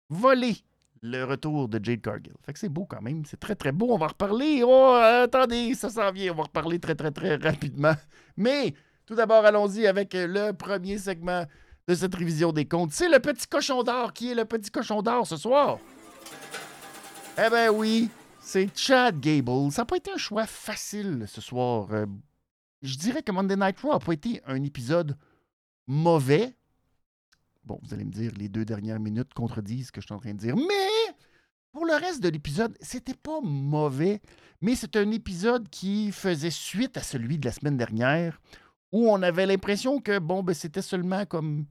volé 0.07 0.55
le 1.01 1.23
retour 1.23 1.67
de 1.67 1.83
Jade 1.83 2.01
Cargill. 2.01 2.33
Fait 2.45 2.53
que 2.53 2.59
c'est 2.59 2.69
beau 2.69 2.85
quand 2.85 3.01
même. 3.01 3.25
C'est 3.25 3.39
très, 3.39 3.55
très 3.55 3.71
beau. 3.71 3.87
On 3.91 3.97
va 3.97 4.07
reparler. 4.07 4.63
Oh, 4.65 4.93
attendez, 4.93 5.73
ça 5.73 5.89
s'en 5.89 6.11
vient. 6.11 6.31
On 6.31 6.35
va 6.35 6.43
reparler 6.43 6.79
très, 6.79 6.95
très, 6.95 7.11
très 7.11 7.35
rapidement. 7.35 7.93
Mais 8.37 8.73
tout 9.05 9.15
d'abord, 9.15 9.43
allons-y 9.45 9.87
avec 9.87 10.13
le 10.13 10.51
premier 10.51 10.97
segment 10.97 11.45
de 11.87 11.95
cette 11.95 12.13
révision 12.13 12.51
des 12.51 12.65
comptes. 12.65 12.91
C'est 12.91 13.09
le 13.09 13.19
petit 13.19 13.47
cochon 13.47 13.83
d'or. 13.83 14.13
Qui 14.13 14.31
est 14.31 14.35
le 14.35 14.45
petit 14.45 14.69
cochon 14.69 15.01
d'or 15.01 15.25
ce 15.25 15.37
soir? 15.37 15.79
Eh 17.37 17.49
ben 17.49 17.69
oui, 17.69 18.09
c'est 18.39 18.69
Chad 18.77 19.19
Gable. 19.19 19.71
Ça 19.71 19.81
n'a 19.81 19.85
pas 19.85 19.97
été 19.97 20.11
un 20.11 20.17
choix 20.17 20.45
facile 20.45 21.25
ce 21.27 21.41
soir. 21.41 21.87
Euh, 21.91 22.05
je 22.83 22.97
dirais 22.97 23.23
que 23.23 23.31
Monday 23.31 23.55
Night 23.55 23.79
Raw 23.79 23.93
n'a 23.93 23.99
pas 23.99 24.13
été 24.13 24.41
un 24.45 24.61
épisode 24.63 25.17
mauvais, 25.87 26.55
Bon, 27.63 27.79
vous 27.83 27.93
allez 27.93 28.05
me 28.05 28.11
dire, 28.11 28.31
les 28.37 28.49
deux 28.49 28.65
dernières 28.65 28.99
minutes 28.99 29.33
contredisent 29.33 29.87
ce 29.87 29.91
que 29.91 30.01
je 30.01 30.07
suis 30.07 30.13
en 30.13 30.19
train 30.19 30.33
de 30.33 30.39
dire. 30.39 30.55
Mais 30.55 31.15
pour 31.71 31.85
le 31.85 31.93
reste 31.93 32.21
de 32.21 32.29
l'épisode, 32.29 32.75
c'était 32.81 33.13
pas 33.13 33.39
mauvais, 33.41 34.21
mais 34.61 34.75
c'est 34.75 34.95
un 34.95 35.11
épisode 35.11 35.69
qui 35.69 36.11
faisait 36.11 36.51
suite 36.51 36.97
à 36.97 37.03
celui 37.03 37.37
de 37.37 37.45
la 37.45 37.51
semaine 37.51 37.77
dernière, 37.77 38.41
où 38.91 39.09
on 39.09 39.21
avait 39.21 39.45
l'impression 39.45 40.01
que, 40.01 40.19
bon, 40.19 40.43
ben, 40.43 40.53
c'était 40.53 40.81
seulement 40.81 41.25
comme, 41.25 41.65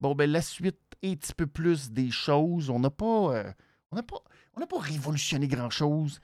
bon, 0.00 0.14
ben, 0.14 0.30
la 0.30 0.42
suite 0.42 0.78
un 1.02 1.14
petit 1.14 1.34
peu 1.34 1.46
plus 1.46 1.90
des 1.90 2.10
choses. 2.10 2.70
On 2.70 2.78
n'a 2.78 2.90
pas, 2.90 3.34
euh, 3.34 3.52
pas, 3.90 4.22
on 4.54 4.66
pas 4.66 4.78
révolutionné 4.78 5.48
grand-chose. 5.48 6.20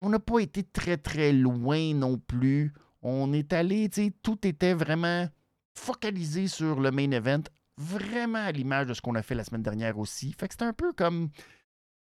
On 0.00 0.08
n'a 0.08 0.18
pas 0.18 0.38
été 0.38 0.62
très, 0.62 0.96
très 0.96 1.32
loin 1.32 1.94
non 1.94 2.18
plus. 2.18 2.72
On 3.02 3.32
est 3.32 3.52
allé, 3.52 3.88
tu 3.88 4.04
sais, 4.04 4.12
tout 4.22 4.46
était 4.46 4.74
vraiment 4.74 5.28
focalisé 5.74 6.48
sur 6.48 6.80
le 6.80 6.90
main 6.90 7.10
event 7.10 7.42
vraiment 7.78 8.44
à 8.44 8.52
l'image 8.52 8.88
de 8.88 8.94
ce 8.94 9.00
qu'on 9.00 9.14
a 9.14 9.22
fait 9.22 9.34
la 9.34 9.44
semaine 9.44 9.62
dernière 9.62 9.98
aussi. 9.98 10.32
Fait 10.32 10.48
que 10.48 10.54
c'est 10.58 10.64
un 10.64 10.72
peu 10.72 10.92
comme 10.92 11.30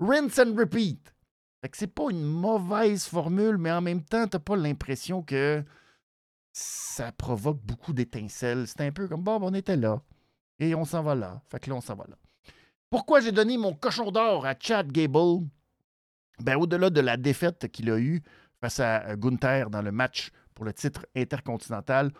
rinse 0.00 0.38
and 0.38 0.54
repeat. 0.56 1.12
Fait 1.60 1.68
que 1.68 1.76
c'est 1.76 1.88
pas 1.88 2.10
une 2.10 2.22
mauvaise 2.22 3.04
formule, 3.04 3.58
mais 3.58 3.72
en 3.72 3.80
même 3.80 4.04
temps, 4.04 4.28
t'as 4.28 4.38
pas 4.38 4.56
l'impression 4.56 5.22
que 5.22 5.64
ça 6.52 7.10
provoque 7.12 7.60
beaucoup 7.62 7.92
d'étincelles. 7.92 8.66
C'est 8.68 8.82
un 8.82 8.92
peu 8.92 9.08
comme, 9.08 9.22
bon, 9.22 9.38
on 9.42 9.52
était 9.52 9.76
là. 9.76 10.00
Et 10.60 10.74
on 10.74 10.84
s'en 10.84 11.02
va 11.02 11.14
là. 11.14 11.42
Fait 11.50 11.58
que 11.58 11.70
là, 11.70 11.76
on 11.76 11.80
s'en 11.80 11.96
va 11.96 12.04
là. 12.08 12.16
Pourquoi 12.90 13.20
j'ai 13.20 13.32
donné 13.32 13.58
mon 13.58 13.74
cochon 13.74 14.10
d'or 14.10 14.46
à 14.46 14.54
Chad 14.58 14.90
Gable? 14.90 15.46
Ben, 16.40 16.56
au-delà 16.56 16.90
de 16.90 17.00
la 17.00 17.16
défaite 17.16 17.68
qu'il 17.70 17.90
a 17.90 17.98
eue 17.98 18.22
face 18.60 18.80
à 18.80 19.16
Gunther 19.16 19.70
dans 19.70 19.82
le 19.82 19.92
match 19.92 20.30
pour 20.54 20.64
le 20.64 20.72
titre 20.72 21.06
intercontinental, 21.16 22.12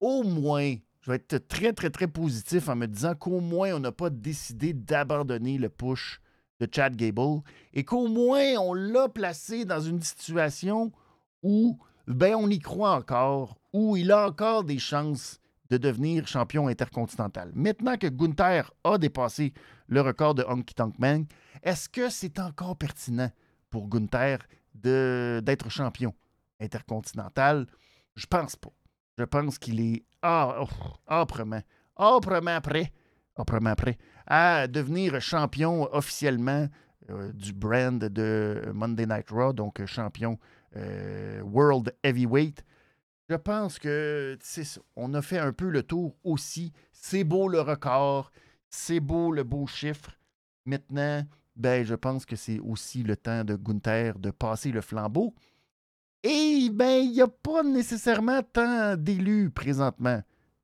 au 0.00 0.22
moins 0.22 0.76
je 1.00 1.10
vais 1.10 1.16
être 1.16 1.48
très, 1.48 1.72
très, 1.72 1.90
très 1.90 2.06
positif 2.06 2.68
en 2.68 2.76
me 2.76 2.86
disant 2.86 3.14
qu'au 3.14 3.40
moins, 3.40 3.74
on 3.74 3.80
n'a 3.80 3.92
pas 3.92 4.10
décidé 4.10 4.72
d'abandonner 4.72 5.58
le 5.58 5.68
push 5.68 6.20
de 6.60 6.68
Chad 6.70 6.94
Gable 6.94 7.40
et 7.72 7.84
qu'au 7.84 8.06
moins, 8.06 8.56
on 8.58 8.74
l'a 8.74 9.08
placé 9.08 9.64
dans 9.64 9.80
une 9.80 10.02
situation 10.02 10.92
où 11.42 11.78
ben, 12.06 12.34
on 12.34 12.50
y 12.50 12.58
croit 12.58 12.94
encore, 12.94 13.58
où 13.72 13.96
il 13.96 14.12
a 14.12 14.26
encore 14.26 14.64
des 14.64 14.78
chances 14.78 15.40
de 15.70 15.78
devenir 15.78 16.26
champion 16.26 16.66
intercontinental. 16.66 17.52
Maintenant 17.54 17.96
que 17.96 18.08
Gunther 18.08 18.70
a 18.84 18.98
dépassé 18.98 19.54
le 19.86 20.00
record 20.00 20.34
de 20.34 20.42
Honky 20.42 20.74
Tonk 20.74 20.98
Man, 20.98 21.26
est-ce 21.62 21.88
que 21.88 22.10
c'est 22.10 22.38
encore 22.40 22.76
pertinent 22.76 23.30
pour 23.70 23.88
Gunther 23.88 24.38
d'être 24.74 25.70
champion 25.70 26.12
intercontinental? 26.60 27.66
Je 28.16 28.26
pense 28.26 28.56
pas. 28.56 28.70
Je 29.20 29.24
pense 29.26 29.58
qu'il 29.58 29.82
est 29.82 30.02
âprement, 30.22 31.60
prêt, 32.62 32.90
prêt 33.76 33.98
à 34.26 34.66
devenir 34.66 35.20
champion 35.20 35.86
officiellement 35.94 36.68
euh, 37.10 37.30
du 37.34 37.52
brand 37.52 38.02
de 38.02 38.62
Monday 38.72 39.04
Night 39.04 39.28
Raw, 39.28 39.52
donc 39.52 39.84
champion 39.84 40.38
euh, 40.74 41.42
World 41.42 41.94
Heavyweight. 42.02 42.64
Je 43.28 43.34
pense 43.34 43.78
que. 43.78 44.38
On 44.96 45.12
a 45.12 45.20
fait 45.20 45.38
un 45.38 45.52
peu 45.52 45.68
le 45.68 45.82
tour 45.82 46.16
aussi. 46.24 46.72
C'est 46.90 47.24
beau 47.24 47.46
le 47.46 47.60
record, 47.60 48.32
c'est 48.70 49.00
beau 49.00 49.32
le 49.32 49.42
beau 49.44 49.66
chiffre. 49.66 50.16
Maintenant, 50.64 51.26
ben, 51.56 51.84
je 51.84 51.94
pense 51.94 52.24
que 52.24 52.36
c'est 52.36 52.58
aussi 52.58 53.02
le 53.02 53.18
temps 53.18 53.44
de 53.44 53.54
Gunther 53.54 54.18
de 54.18 54.30
passer 54.30 54.72
le 54.72 54.80
flambeau. 54.80 55.34
Et 56.22 56.68
ben, 56.70 57.02
il 57.02 57.12
n'y 57.12 57.22
a 57.22 57.28
pas 57.28 57.62
nécessairement 57.62 58.42
tant 58.42 58.96
d'élus 58.96 59.50
présentement. 59.50 60.22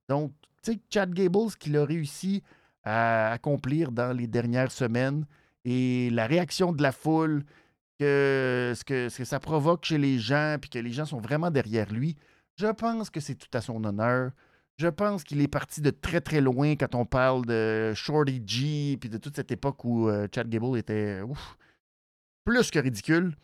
Donc, 0.09 0.33
tu 0.63 0.73
sais, 0.73 0.81
Chad 0.91 1.15
Gables, 1.15 1.51
ce 1.51 1.57
qu'il 1.57 1.77
a 1.77 1.85
réussi 1.85 2.43
à 2.85 3.33
accomplir 3.33 3.91
dans 3.91 4.17
les 4.17 4.27
dernières 4.27 4.71
semaines 4.71 5.27
et 5.65 6.11
la 6.11 6.27
réaction 6.27 6.73
de 6.73 6.83
la 6.83 6.93
foule, 6.93 7.45
que, 7.99 8.75
ce, 8.77 8.85
que, 8.85 9.09
ce 9.09 9.19
que 9.19 9.25
ça 9.25 9.41
provoque 9.41 9.85
chez 9.85 9.99
les 9.99 10.19
gens, 10.19 10.57
puis 10.61 10.69
que 10.69 10.79
les 10.79 10.93
gens 10.93 11.07
sont 11.07 11.21
vraiment 11.21 11.51
derrière 11.51 11.91
lui, 11.91 12.17
je 12.57 12.67
pense 12.67 13.11
que 13.11 13.21
c'est 13.21 13.35
tout 13.35 13.49
à 13.55 13.61
son 13.61 13.83
honneur. 13.85 14.33
Je 14.79 14.89
pense 14.89 15.25
qu'il 15.25 15.41
est 15.41 15.49
parti 15.49 15.81
de 15.81 15.91
très 15.91 16.21
très 16.21 16.43
loin 16.43 16.77
quand 16.77 16.95
on 16.95 17.07
parle 17.07 17.47
de 17.47 17.95
Shorty 17.95 18.43
G, 18.47 18.99
puis 19.01 19.09
de 19.09 19.17
toute 19.17 19.37
cette 19.37 19.51
époque 19.51 19.83
où 19.85 20.09
euh, 20.09 20.29
Chad 20.35 20.49
Gable 20.49 20.77
était 20.77 21.23
plus 22.45 22.71
que 22.71 22.79
ridicule. 22.79 23.35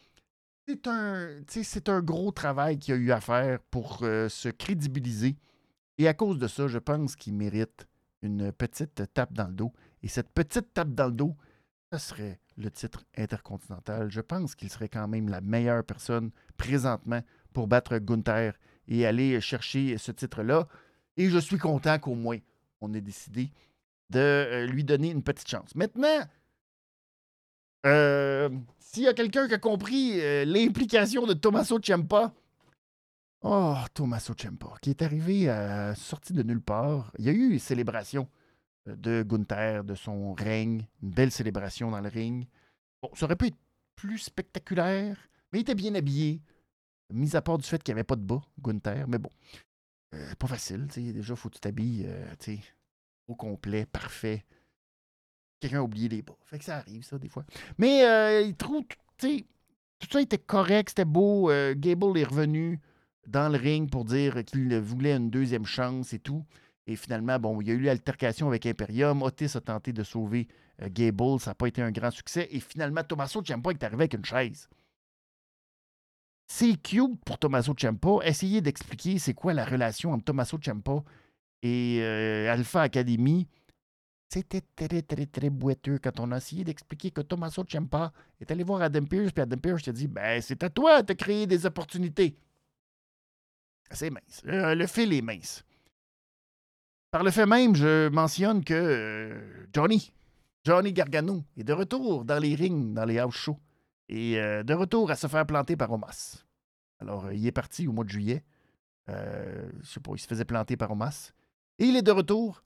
C'est 0.66 1.88
un, 1.88 2.02
gros 2.02 2.31
travail 2.31 2.78
qu'il 2.78 2.95
a 2.95 2.97
eu 2.97 3.11
à 3.11 3.21
faire 3.21 3.59
pour 3.71 4.00
euh, 4.02 4.28
se 4.28 4.49
crédibiliser. 4.49 5.37
Et 5.99 6.09
à 6.09 6.14
cause 6.14 6.38
de 6.38 6.47
ça, 6.47 6.69
je 6.69 6.78
pense 6.78 7.16
qu'il 7.16 7.35
mérite 7.35 7.87
une 8.23 8.52
petite 8.52 9.02
tape 9.12 9.33
dans 9.33 9.49
le 9.49 9.54
dos. 9.54 9.73
Et 10.02 10.09
cette 10.09 10.31
petite 10.31 10.73
tape 10.73 10.95
dans 10.95 11.07
le 11.07 11.12
dos, 11.12 11.37
ce 11.92 11.99
serait 11.99 12.40
le 12.57 12.71
titre 12.71 13.04
intercontinental. 13.16 14.11
Je 14.11 14.21
pense 14.21 14.54
qu'il 14.54 14.71
serait 14.71 14.88
quand 14.88 15.09
même 15.09 15.28
la 15.28 15.40
meilleure 15.40 15.85
personne 15.85 16.31
présentement 16.57 17.23
pour 17.52 17.66
battre 17.66 17.99
Gunther 17.99 18.54
et 18.88 19.04
aller 19.04 19.40
chercher 19.40 19.99
ce 19.99 20.12
titre-là. 20.12 20.69
Et 21.16 21.28
je 21.28 21.38
suis 21.38 21.59
content 21.59 21.99
qu'au 21.99 22.14
moins 22.14 22.38
on 22.81 22.92
ait 22.95 23.00
décidé 23.00 23.50
de 24.11 24.19
euh, 24.19 24.66
lui 24.66 24.85
donner 24.85 25.11
une 25.11 25.23
petite 25.23 25.49
chance. 25.49 25.75
Maintenant, 25.75 26.21
euh, 27.85 28.49
s'il 28.79 29.03
y 29.03 29.09
a 29.09 29.15
quelqu'un 29.15 29.49
qui 29.49 29.55
a 29.55 29.59
compris 29.59 30.21
euh, 30.21 30.45
l'implication 30.45 31.27
de 31.27 31.35
Tommaso 31.35 31.81
Ciampa, 31.81 32.33
oh, 33.43 33.77
Tommaso 33.95 34.35
Ciampa, 34.35 34.75
qui 34.81 34.91
est 34.91 35.03
arrivé 35.03 35.49
à 35.49 35.95
sorti 35.95 36.33
de 36.33 36.43
nulle 36.43 36.61
part. 36.61 37.12
Il 37.19 37.25
y 37.25 37.29
a 37.29 37.33
eu 37.33 37.53
une 37.53 37.59
célébration 37.59 38.29
euh, 38.89 38.97
de 38.97 39.23
Gunther, 39.23 39.85
de 39.85 39.95
son 39.95 40.35
règne, 40.35 40.87
une 41.03 41.11
belle 41.11 41.33
célébration 41.33 41.91
dans 41.91 42.01
le 42.01 42.09
ring. 42.09 42.47
Bon, 43.03 43.11
ça 43.15 43.25
aurait 43.25 43.37
pu 43.37 43.47
être 43.49 43.59
plus 43.97 44.19
spectaculaire, 44.19 45.17
mais 45.53 45.59
il 45.59 45.62
était 45.62 45.75
bien 45.75 45.95
habillé, 45.95 46.41
mis 47.12 47.35
à 47.35 47.43
part 47.43 47.59
du 47.59 47.65
fait 47.65 47.83
qu'il 47.83 47.95
n'y 47.95 47.99
avait 47.99 48.05
pas 48.05 48.17
de 48.17 48.23
bas, 48.23 48.43
Gunther, 48.61 49.09
mais 49.09 49.19
bon. 49.19 49.31
pas 50.39 50.47
facile, 50.47 50.87
tu 50.89 51.07
sais. 51.07 51.12
Déjà, 51.12 51.35
faut 51.35 51.49
que 51.49 51.55
tu 51.55 51.61
t'habilles, 51.61 52.09
tu 52.39 52.57
sais, 52.57 52.61
au 53.27 53.35
complet, 53.35 53.87
parfait 53.87 54.45
quelqu'un 55.62 55.78
a 55.78 55.83
oublié 55.83 56.09
les 56.09 56.23
bas. 56.23 56.37
Fait 56.45 56.59
que 56.59 56.64
ça 56.64 56.78
arrive, 56.78 57.04
ça, 57.04 57.19
des 57.19 57.28
fois. 57.28 57.45
Mais 57.78 58.04
euh, 58.04 58.42
il 58.42 58.54
trouve, 58.57 58.83
tu 59.16 59.28
sais, 59.28 59.47
tout 60.00 60.09
ça 60.11 60.21
était 60.21 60.38
correct, 60.38 60.90
c'était 60.90 61.04
beau. 61.04 61.50
Euh, 61.50 61.75
Gable 61.76 62.19
est 62.19 62.25
revenu 62.25 62.81
dans 63.28 63.49
le 63.49 63.57
ring 63.57 63.88
pour 63.88 64.04
dire 64.04 64.45
qu'il 64.45 64.76
voulait 64.81 65.14
une 65.14 65.31
deuxième 65.31 65.64
chance 65.64 66.12
et 66.12 66.19
tout. 66.19 66.45
Et 66.88 66.97
finalement, 66.97 67.38
bon, 67.38 67.61
il 67.61 67.69
y 67.69 67.71
a 67.71 67.75
eu 67.75 67.81
l'altercation 67.81 68.49
avec 68.49 68.66
Imperium. 68.66 69.23
Otis 69.23 69.57
a 69.57 69.61
tenté 69.61 69.92
de 69.92 70.02
sauver 70.02 70.49
euh, 70.83 70.88
Gable. 70.90 71.38
Ça 71.38 71.52
n'a 71.52 71.54
pas 71.54 71.69
été 71.69 71.81
un 71.81 71.92
grand 71.92 72.11
succès. 72.11 72.49
Et 72.50 72.59
finalement, 72.59 73.04
Tommaso 73.04 73.40
Ciampa 73.42 73.71
est 73.71 73.85
arrivé 73.85 74.02
avec 74.02 74.14
une 74.14 74.25
chaise. 74.25 74.69
C'est 76.49 76.75
cute 76.83 77.25
pour 77.25 77.38
Tommaso 77.38 77.73
Ciampa. 77.78 78.19
Essayez 78.25 78.61
d'expliquer 78.61 79.21
c'est 79.21 79.33
quoi 79.33 79.54
la 79.54 79.64
relation 79.64 80.11
entre 80.11 80.25
Tommaso 80.25 80.59
Ciampa 80.59 81.04
et 81.62 82.02
Alpha 82.50 82.83
Academy. 82.83 83.47
C'était 84.33 84.62
très, 84.75 85.03
très, 85.03 85.27
très 85.27 85.51
boiteux 85.51 85.99
quand 86.03 86.19
on 86.19 86.33
a 86.33 86.39
essayé 86.39 86.65
d'expliquer 86.65 87.11
que 87.11 87.21
Tommaso 87.21 87.67
Ciampa 87.69 88.15
est 88.41 88.51
allé 88.51 88.65
voir 88.65 88.81
Adam 88.81 89.05
Pearce, 89.05 89.31
puis 89.31 89.43
Adam 89.43 89.59
Pearce 89.59 89.87
a 89.89 89.93
dit 89.93 90.07
Ben, 90.07 90.41
c'est 90.41 90.62
à 90.62 90.71
toi 90.71 91.03
de 91.03 91.12
créer 91.12 91.47
des 91.47 91.67
opportunités. 91.67 92.35
C'est 93.91 94.09
mince. 94.09 94.41
Euh, 94.47 94.75
le 94.75 94.87
fil 94.87 95.12
est 95.12 95.21
mince. 95.21 95.62
Par 97.11 97.25
le 97.25 97.31
fait 97.31 97.45
même, 97.45 97.77
je 97.77 98.09
mentionne 98.09 98.65
que 98.65 98.73
euh, 98.73 99.67
Johnny, 99.71 100.15
Johnny 100.65 100.95
Gargano, 100.95 101.45
est 101.59 101.65
de 101.65 101.75
retour 101.75 102.25
dans 102.25 102.39
les 102.39 102.55
rings, 102.55 102.95
dans 102.95 103.05
les 103.05 103.19
house 103.19 103.35
shows, 103.35 103.61
et 104.09 104.41
euh, 104.41 104.62
de 104.62 104.73
retour 104.73 105.11
à 105.11 105.17
se 105.17 105.27
faire 105.27 105.47
planter 105.47 105.77
par 105.77 105.93
Omas. 105.93 106.43
Alors, 107.01 107.31
il 107.33 107.47
est 107.47 107.53
parti 107.53 107.87
au 107.87 107.93
mois 107.93 108.05
de 108.05 108.09
juillet. 108.09 108.43
je 109.09 109.12
sais 109.85 110.01
pas, 110.01 110.12
il 110.15 110.21
se 110.21 110.27
faisait 110.27 110.47
planter 110.47 110.79
par 110.79 110.91
Omas. 110.91 111.33
Et 111.79 111.85
il 111.85 111.97
est 111.97 112.03
de 112.03 112.12
retour 112.12 112.62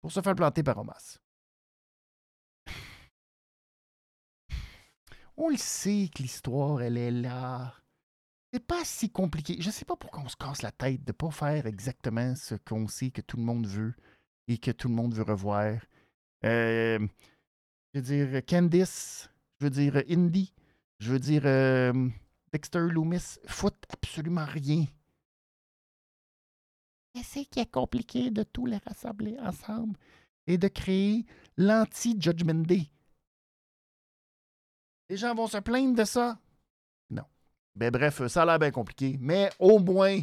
pour 0.00 0.12
se 0.12 0.20
faire 0.20 0.34
planter 0.34 0.62
par 0.62 0.78
Omas. 0.78 1.18
On 5.36 5.50
le 5.50 5.56
sait 5.56 6.10
que 6.12 6.22
l'histoire, 6.22 6.82
elle 6.82 6.96
est 6.96 7.12
là. 7.12 7.74
C'est 8.52 8.66
pas 8.66 8.84
si 8.84 9.10
compliqué. 9.10 9.56
Je 9.60 9.70
sais 9.70 9.84
pas 9.84 9.94
pourquoi 9.94 10.22
on 10.24 10.28
se 10.28 10.36
casse 10.36 10.62
la 10.62 10.72
tête 10.72 11.04
de 11.04 11.12
pas 11.12 11.30
faire 11.30 11.66
exactement 11.66 12.34
ce 12.34 12.56
qu'on 12.56 12.88
sait 12.88 13.10
que 13.10 13.20
tout 13.20 13.36
le 13.36 13.44
monde 13.44 13.66
veut 13.66 13.94
et 14.48 14.58
que 14.58 14.70
tout 14.70 14.88
le 14.88 14.94
monde 14.94 15.14
veut 15.14 15.22
revoir. 15.22 15.78
Euh, 16.44 16.98
je 17.94 18.00
veux 18.00 18.02
dire 18.02 18.42
Candice, 18.46 19.30
je 19.60 19.66
veux 19.66 19.70
dire 19.70 20.02
Indy, 20.08 20.52
je 20.98 21.12
veux 21.12 21.18
dire 21.18 21.42
euh, 21.44 22.08
Dexter 22.52 22.80
Loomis, 22.90 23.38
foutent 23.46 23.84
absolument 23.90 24.46
rien. 24.46 24.86
Qu'est-ce 27.12 27.48
qui 27.48 27.60
est 27.60 27.70
compliqué 27.70 28.30
de 28.30 28.42
tous 28.42 28.66
les 28.66 28.78
rassembler 28.78 29.38
ensemble 29.40 29.98
et 30.46 30.58
de 30.58 30.68
créer 30.68 31.24
l'anti-Judgment 31.56 32.64
Day? 32.66 32.90
Les 35.08 35.16
gens 35.16 35.34
vont 35.34 35.46
se 35.46 35.58
plaindre 35.58 35.96
de 35.96 36.04
ça? 36.04 36.38
Non. 37.10 37.24
Ben 37.74 37.90
bref, 37.90 38.26
ça 38.26 38.42
a 38.42 38.46
l'air 38.46 38.58
bien 38.58 38.70
compliqué, 38.70 39.16
mais 39.20 39.50
au 39.58 39.78
moins, 39.78 40.20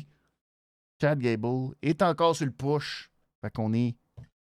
Chad 1.02 1.20
Gable 1.20 1.76
est 1.82 2.02
encore 2.02 2.36
sur 2.36 2.46
le 2.46 2.52
push. 2.52 3.10
Fait 3.42 3.52
qu'on 3.52 3.74
est 3.74 3.96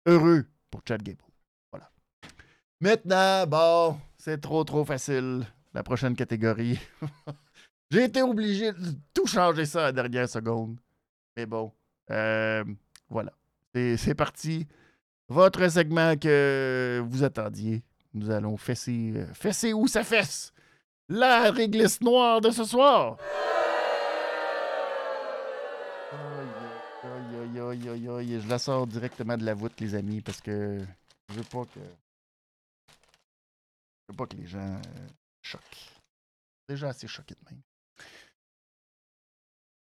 heureux 0.05 0.45
pour 0.69 0.81
Chad 0.87 1.01
Gable. 1.03 1.23
Voilà. 1.71 1.91
Maintenant, 2.81 3.47
bon, 3.47 3.99
c'est 4.17 4.41
trop 4.41 4.63
trop 4.63 4.83
facile. 4.83 5.45
La 5.73 5.83
prochaine 5.83 6.15
catégorie. 6.15 6.79
J'ai 7.91 8.05
été 8.05 8.21
obligé 8.21 8.71
de 8.71 8.93
tout 9.13 9.27
changer 9.27 9.65
ça 9.65 9.81
à 9.81 9.83
la 9.83 9.91
dernière 9.91 10.29
seconde. 10.29 10.79
Mais 11.37 11.45
bon, 11.45 11.71
euh, 12.11 12.63
voilà. 13.09 13.33
C'est 13.73 14.15
parti. 14.15 14.67
Votre 15.27 15.67
segment 15.67 16.15
que 16.15 17.01
vous 17.07 17.23
attendiez. 17.23 17.83
Nous 18.13 18.29
allons 18.29 18.57
fesser, 18.57 19.13
euh, 19.15 19.33
fesser 19.33 19.73
où 19.73 19.87
ça 19.87 20.03
fesse. 20.03 20.53
La 21.09 21.49
réglisse 21.51 21.99
noire 22.01 22.41
de 22.41 22.51
ce 22.51 22.63
soir. 22.63 23.17
Aïe, 27.03 27.59
aïe, 27.59 27.89
aïe, 27.89 28.09
aïe, 28.09 28.41
Je 28.41 28.47
la 28.47 28.59
sors 28.59 28.85
directement 28.85 29.35
de 29.35 29.43
la 29.43 29.53
voûte, 29.53 29.79
les 29.79 29.95
amis, 29.95 30.21
parce 30.21 30.41
que 30.41 30.79
je 31.29 31.33
veux 31.33 31.43
pas 31.43 31.65
que. 31.65 31.79
Je 34.07 34.11
veux 34.11 34.15
pas 34.15 34.27
que 34.27 34.35
les 34.35 34.45
gens 34.45 34.59
euh, 34.59 35.07
choquent. 35.41 35.89
Déjà 36.69 36.89
assez 36.89 37.07
choqués 37.07 37.35
de 37.35 37.51
même. 37.51 37.61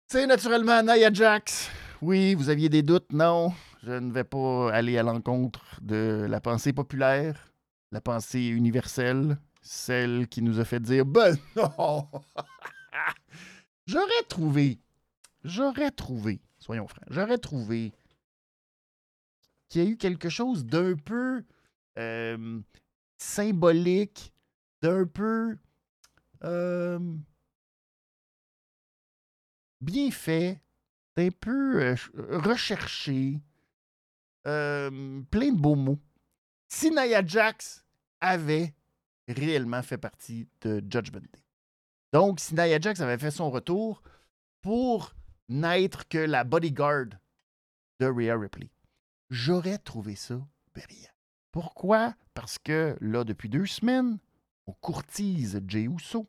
C'est 0.07 0.27
naturellement 0.27 0.81
Nia 0.83 1.11
Jax. 1.11 1.69
Oui, 2.01 2.33
vous 2.33 2.49
aviez 2.49 2.69
des 2.69 2.81
doutes? 2.81 3.11
Non, 3.11 3.53
je 3.83 3.91
ne 3.91 4.13
vais 4.13 4.23
pas 4.23 4.71
aller 4.71 4.97
à 4.97 5.03
l'encontre 5.03 5.81
de 5.81 6.25
la 6.29 6.39
pensée 6.39 6.71
populaire, 6.71 7.51
la 7.91 7.99
pensée 7.99 8.47
universelle, 8.47 9.37
celle 9.61 10.29
qui 10.29 10.41
nous 10.41 10.61
a 10.61 10.65
fait 10.65 10.79
dire 10.79 11.05
Ben 11.05 11.35
non! 11.57 12.07
j'aurais 13.85 14.23
trouvé, 14.29 14.79
j'aurais 15.43 15.91
trouvé, 15.91 16.39
soyons 16.57 16.87
francs, 16.87 17.03
j'aurais 17.09 17.37
trouvé 17.37 17.91
qu'il 19.67 19.83
y 19.83 19.85
a 19.85 19.89
eu 19.89 19.97
quelque 19.97 20.29
chose 20.29 20.65
d'un 20.65 20.95
peu 20.95 21.43
euh, 21.97 22.61
symbolique, 23.17 24.33
d'un 24.81 25.05
peu 25.05 25.57
euh, 26.45 26.97
bien 29.81 30.11
fait, 30.11 30.61
d'un 31.19 31.31
peu 31.31 31.81
euh, 31.81 31.95
recherché, 32.31 33.41
plein 34.43 35.51
de 35.51 35.59
beaux 35.59 35.75
mots. 35.75 35.99
Si 36.69 36.91
Nia 36.91 37.25
Jax 37.25 37.85
avait 38.21 38.73
réellement 39.27 39.81
fait 39.81 39.97
partie 39.97 40.47
de 40.61 40.79
Judgment 40.89 41.19
Day. 41.19 41.43
Donc, 42.13 42.39
si 42.39 42.55
Nia 42.55 42.79
Jax 42.79 42.99
avait 43.01 43.17
fait 43.17 43.31
son 43.31 43.51
retour 43.51 44.01
pour 44.61 45.13
n'être 45.49 46.07
que 46.07 46.17
la 46.17 46.43
bodyguard 46.43 47.07
de 47.99 48.05
Rhea 48.05 48.37
Ripley, 48.37 48.71
j'aurais 49.29 49.77
trouvé 49.77 50.15
ça 50.15 50.39
brillant. 50.73 51.11
Pourquoi? 51.51 52.15
Parce 52.33 52.57
que 52.57 52.95
là, 53.01 53.23
depuis 53.23 53.49
deux 53.49 53.65
semaines, 53.65 54.19
on 54.67 54.73
courtise 54.73 55.61
Jey 55.67 55.83
Uso. 55.83 56.27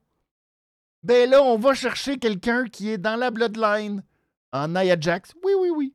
Ben 1.03 1.31
là, 1.31 1.42
on 1.42 1.59
va 1.59 1.74
chercher 1.74 2.18
quelqu'un 2.18 2.66
qui 2.66 2.90
est 2.90 2.98
dans 2.98 3.16
la 3.16 3.31
bloodline 3.31 4.03
en 4.52 4.68
Nia 4.68 4.98
Jax. 4.98 5.32
Oui, 5.44 5.52
oui, 5.58 5.70
oui. 5.70 5.94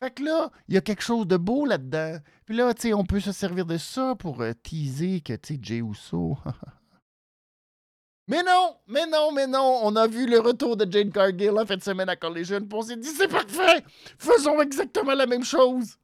Fait 0.00 0.12
que 0.12 0.22
là, 0.22 0.50
il 0.68 0.74
y 0.74 0.78
a 0.78 0.80
quelque 0.80 1.02
chose 1.02 1.26
de 1.26 1.36
beau 1.36 1.66
là-dedans. 1.66 2.18
Puis 2.44 2.56
là, 2.56 2.72
tu 2.72 2.82
sais, 2.82 2.94
on 2.94 3.04
peut 3.04 3.20
se 3.20 3.32
servir 3.32 3.66
de 3.66 3.78
ça 3.78 4.14
pour 4.14 4.40
euh, 4.40 4.52
teaser 4.62 5.20
que, 5.20 5.32
tu 5.34 5.54
sais, 5.54 5.60
Jay 5.60 5.78
Uso. 5.78 6.38
mais 8.28 8.42
non, 8.44 8.76
mais 8.86 9.06
non, 9.06 9.32
mais 9.32 9.48
non. 9.48 9.80
On 9.82 9.96
a 9.96 10.06
vu 10.06 10.28
le 10.28 10.38
retour 10.38 10.76
de 10.76 10.90
Jane 10.90 11.10
Cargill 11.10 11.58
en 11.58 11.66
fin 11.66 11.76
de 11.76 11.82
semaine 11.82 12.08
à 12.08 12.14
Collision. 12.14 12.60
Puis 12.60 12.68
on 12.72 12.82
s'est 12.82 12.96
dit, 12.96 13.08
c'est 13.08 13.28
parfait. 13.28 13.84
Faisons 14.18 14.60
exactement 14.60 15.14
la 15.14 15.26
même 15.26 15.44
chose. 15.44 15.96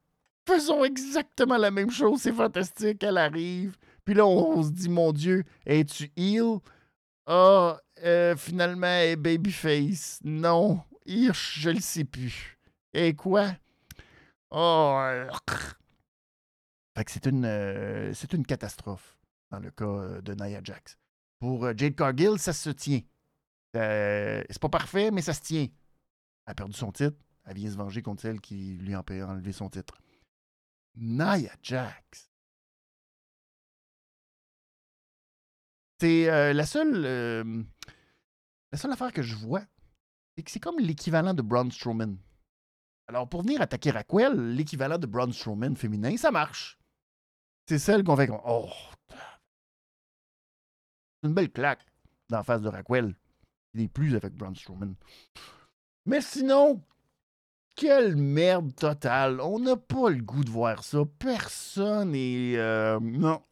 Faisons 0.46 0.84
exactement 0.84 1.56
la 1.56 1.70
même 1.70 1.90
chose. 1.90 2.20
C'est 2.20 2.32
fantastique. 2.32 3.02
Elle 3.04 3.18
arrive. 3.18 3.76
Puis 4.04 4.14
là, 4.14 4.26
on, 4.26 4.62
se 4.62 4.70
dit, 4.70 4.88
mon 4.88 5.12
Dieu, 5.12 5.44
es-tu 5.64 6.10
heal? 6.16 6.58
Ah, 7.26 7.78
euh, 8.04 8.36
finalement, 8.36 9.14
babyface. 9.16 10.18
Non. 10.24 10.80
Hirsch, 11.06 11.60
je 11.60 11.70
le 11.70 11.80
sais 11.80 12.04
plus. 12.04 12.58
Et 12.92 13.14
quoi? 13.14 13.54
Oh! 14.50 15.00
Fait 16.96 17.04
que 17.04 17.10
c'est 17.10 17.26
une, 17.26 17.44
euh, 17.44 18.12
une 18.32 18.46
catastrophe 18.46 19.18
dans 19.50 19.58
le 19.58 19.70
cas 19.70 19.84
euh, 19.84 20.20
de 20.20 20.34
Nia 20.34 20.60
Jax. 20.62 20.96
Pour 21.40 21.64
euh, 21.64 21.74
Jade 21.76 21.96
Cargill, 21.96 22.38
ça 22.38 22.52
se 22.52 22.70
tient. 22.70 23.00
c'est 23.74 24.60
pas 24.60 24.68
parfait, 24.68 25.10
mais 25.10 25.22
ça 25.22 25.34
se 25.34 25.42
tient. 25.42 25.64
Elle 26.46 26.52
a 26.52 26.54
perdu 26.54 26.74
son 26.74 26.92
titre. 26.92 27.18
Elle 27.46 27.56
vient 27.56 27.70
se 27.70 27.76
venger 27.76 28.00
contre 28.00 28.22
celle 28.22 28.40
qui 28.40 28.76
lui 28.76 28.94
a 28.94 29.02
enlevé 29.26 29.52
son 29.52 29.68
titre. 29.68 29.94
Nia 30.94 31.52
Jax. 31.62 32.30
C'est 36.00 36.52
la 36.52 36.66
seule. 36.66 37.02
la 38.72 38.78
seule 38.78 38.92
affaire 38.92 39.12
que 39.12 39.22
je 39.22 39.34
vois, 39.34 39.64
c'est 40.46 40.60
comme 40.60 40.78
l'équivalent 40.78 41.34
de 41.34 41.42
Braun 41.42 41.70
Strowman. 41.70 42.16
Alors, 43.06 43.28
pour 43.28 43.42
venir 43.42 43.60
attaquer 43.60 43.90
Raquel, 43.90 44.54
l'équivalent 44.54 44.98
de 44.98 45.06
Braun 45.06 45.32
Strowman 45.32 45.76
féminin, 45.76 46.16
ça 46.16 46.30
marche. 46.30 46.78
C'est 47.68 47.78
celle 47.78 48.02
qu'on 48.04 48.16
fait 48.16 48.26
comme 48.26 48.40
Oh! 48.46 48.68
C'est 51.22 51.28
une 51.28 51.34
belle 51.34 51.52
claque 51.52 51.86
la 52.30 52.42
face 52.42 52.62
de 52.62 52.68
Raquel. 52.68 53.14
Il 53.74 53.82
n'est 53.82 53.88
plus 53.88 54.14
avec 54.16 54.34
Braun 54.34 54.54
Strowman. 54.54 54.94
Mais 56.06 56.20
sinon, 56.20 56.82
quelle 57.74 58.16
merde 58.16 58.74
totale. 58.74 59.40
On 59.40 59.58
n'a 59.58 59.76
pas 59.76 60.10
le 60.10 60.22
goût 60.22 60.44
de 60.44 60.50
voir 60.50 60.84
ça. 60.84 61.04
Personne 61.18 62.12
n'est. 62.12 62.56
Euh, 62.56 62.98
non. 63.00 63.42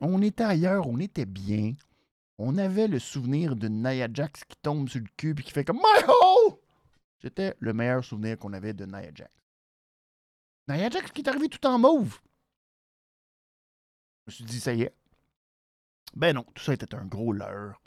On 0.00 0.22
était 0.22 0.44
ailleurs, 0.44 0.86
on 0.86 0.98
était 0.98 1.26
bien. 1.26 1.74
On 2.38 2.56
avait 2.56 2.86
le 2.86 2.98
souvenir 2.98 3.56
de 3.56 3.68
Nia 3.68 4.08
Jax 4.12 4.44
qui 4.44 4.56
tombe 4.58 4.88
sur 4.88 5.00
le 5.00 5.08
cul 5.16 5.34
et 5.38 5.42
qui 5.42 5.50
fait 5.50 5.64
comme 5.64 5.78
My 5.78 6.04
hole! 6.06 6.58
C'était 7.18 7.56
le 7.58 7.72
meilleur 7.72 8.04
souvenir 8.04 8.38
qu'on 8.38 8.52
avait 8.52 8.72
de 8.72 8.86
Nia 8.86 9.10
Jax. 9.12 9.32
Nia 10.68 10.88
Jax 10.88 11.10
qui 11.10 11.22
est 11.22 11.28
arrivé 11.28 11.48
tout 11.48 11.66
en 11.66 11.78
mauve. 11.78 12.18
Je 14.26 14.30
me 14.30 14.34
suis 14.34 14.44
dit, 14.44 14.60
ça 14.60 14.72
y 14.72 14.82
est. 14.82 14.94
Ben 16.14 16.34
non, 16.34 16.44
tout 16.54 16.62
ça 16.62 16.74
était 16.74 16.94
un 16.94 17.04
gros 17.06 17.32
leurre. 17.32 17.82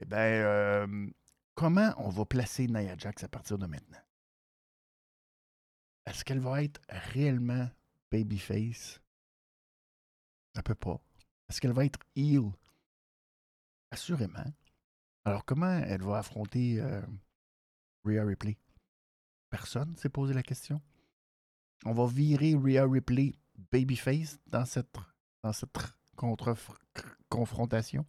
Eh 0.00 0.04
ben, 0.04 0.16
euh, 0.18 1.10
comment 1.54 1.92
on 1.98 2.08
va 2.08 2.24
placer 2.24 2.66
Nia 2.66 2.96
Jax 2.96 3.22
à 3.24 3.28
partir 3.28 3.58
de 3.58 3.66
maintenant? 3.66 3.98
est-ce 6.08 6.24
qu'elle 6.24 6.40
va 6.40 6.62
être 6.62 6.80
réellement 6.88 7.68
babyface? 8.10 9.00
Ça 10.54 10.62
peut 10.62 10.74
pas. 10.74 11.00
Est-ce 11.48 11.60
qu'elle 11.60 11.72
va 11.72 11.84
être 11.84 12.00
heel? 12.16 12.50
Assurément. 13.90 14.44
Alors, 15.24 15.44
comment 15.44 15.78
elle 15.78 16.02
va 16.02 16.18
affronter 16.18 16.80
euh, 16.80 17.00
Rhea 18.04 18.24
Ripley? 18.24 18.56
Personne 19.50 19.96
s'est 19.96 20.08
posé 20.08 20.34
la 20.34 20.42
question. 20.42 20.80
On 21.84 21.92
va 21.92 22.06
virer 22.06 22.54
Rhea 22.54 22.84
Ripley 22.84 23.34
babyface 23.72 24.38
dans 24.46 24.64
cette, 24.64 24.94
dans 25.42 25.52
cette 25.52 25.68
confrontation? 27.28 28.06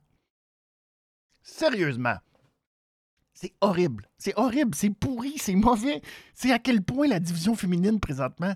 Sérieusement, 1.42 2.18
c'est 3.34 3.54
horrible. 3.62 4.10
C'est 4.18 4.38
horrible, 4.38 4.76
c'est 4.76 4.90
pourri, 4.90 5.38
c'est 5.38 5.56
mauvais. 5.56 6.02
C'est 6.34 6.52
à 6.52 6.60
quel 6.60 6.84
point 6.84 7.08
la 7.08 7.20
division 7.20 7.56
féminine 7.56 8.00
présentement, 8.00 8.54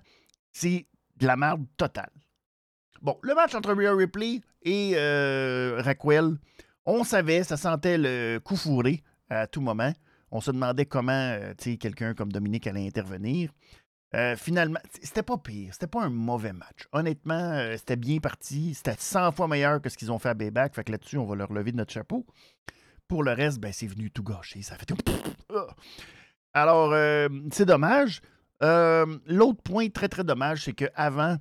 c'est 0.52 0.88
de 1.16 1.28
la 1.28 1.38
merde 1.38 1.66
totale. 1.78 2.12
Bon, 3.02 3.18
le 3.22 3.34
match 3.36 3.56
entre 3.56 3.74
Rhea 3.74 3.96
Ripley 3.96 4.42
et 4.62 4.94
euh, 4.96 5.82
Raquel, 5.82 6.38
on 6.86 7.04
savait, 7.04 7.44
ça 7.44 7.58
sentait 7.58 7.98
le 7.98 8.40
coup 8.40 8.56
fourré 8.56 9.04
à 9.30 9.48
tout 9.48 9.62
moment. 9.62 9.94
On 10.32 10.42
se 10.42 10.50
demandait 10.50 10.88
comment 10.88 11.12
euh, 11.12 11.54
quelqu'un 11.80 12.16
comme 12.16 12.32
Dominique 12.32 12.66
allait 12.66 12.88
intervenir. 12.88 13.52
Euh, 14.16 14.36
finalement, 14.36 14.80
c'était 15.02 15.22
pas 15.22 15.38
pire. 15.38 15.74
C'était 15.74 15.86
pas 15.86 16.02
un 16.02 16.10
mauvais 16.10 16.54
match. 16.54 16.88
Honnêtement, 16.92 17.52
euh, 17.54 17.76
c'était 17.78 17.96
bien 17.96 18.18
parti. 18.18 18.74
C'était 18.74 18.96
100 18.98 19.32
fois 19.34 19.48
meilleur 19.48 19.80
que 19.80 19.90
ce 19.90 19.98
qu'ils 19.98 20.12
ont 20.12 20.18
fait 20.18 20.30
à 20.30 20.34
Bayback. 20.34 20.74
Fait 20.74 20.84
que 20.84 20.92
là-dessus, 20.92 21.20
on 21.20 21.26
va 21.26 21.36
leur 21.36 21.54
lever 21.54 21.72
de 21.72 21.78
notre 21.78 21.94
chapeau. 21.94 22.26
Pour 23.08 23.22
le 23.22 23.32
reste, 23.32 23.60
ben, 23.60 23.72
c'est 23.72 23.86
venu 23.86 24.10
tout 24.10 24.24
gâcher. 24.24 24.64
Ça 24.64 24.76
fait 24.76 24.86
tout. 24.86 24.98
Alors, 26.54 26.94
c'est 27.52 27.66
dommage. 27.66 28.22
L'autre 28.62 29.62
point 29.64 29.90
très, 29.90 30.08
très 30.08 30.24
dommage, 30.24 30.64
c'est 30.66 30.74
qu'avant 30.74 31.38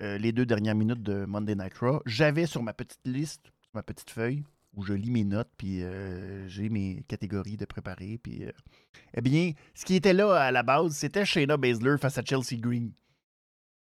les 0.00 0.32
deux 0.32 0.46
dernières 0.46 0.74
minutes 0.74 1.02
de 1.02 1.26
Monday 1.26 1.54
Night 1.54 1.76
Raw, 1.78 2.00
j'avais 2.06 2.46
sur 2.46 2.62
ma 2.62 2.72
petite 2.72 3.00
liste, 3.04 3.52
ma 3.74 3.82
petite 3.82 4.10
feuille, 4.10 4.42
où 4.74 4.82
je 4.82 4.94
lis 4.94 5.10
mes 5.10 5.24
notes, 5.24 5.50
puis 5.56 5.82
euh, 5.82 6.48
j'ai 6.48 6.68
mes 6.68 7.04
catégories 7.08 7.56
de 7.56 7.64
préparer. 7.64 8.20
Euh, 8.26 8.52
eh 9.14 9.20
bien, 9.20 9.52
ce 9.74 9.84
qui 9.84 9.94
était 9.94 10.14
là 10.14 10.34
à 10.34 10.50
la 10.50 10.62
base, 10.62 10.94
c'était 10.96 11.24
Shayna 11.24 11.56
Baszler 11.56 11.96
face 11.98 12.18
à 12.18 12.22
Chelsea 12.24 12.56
Green, 12.58 12.92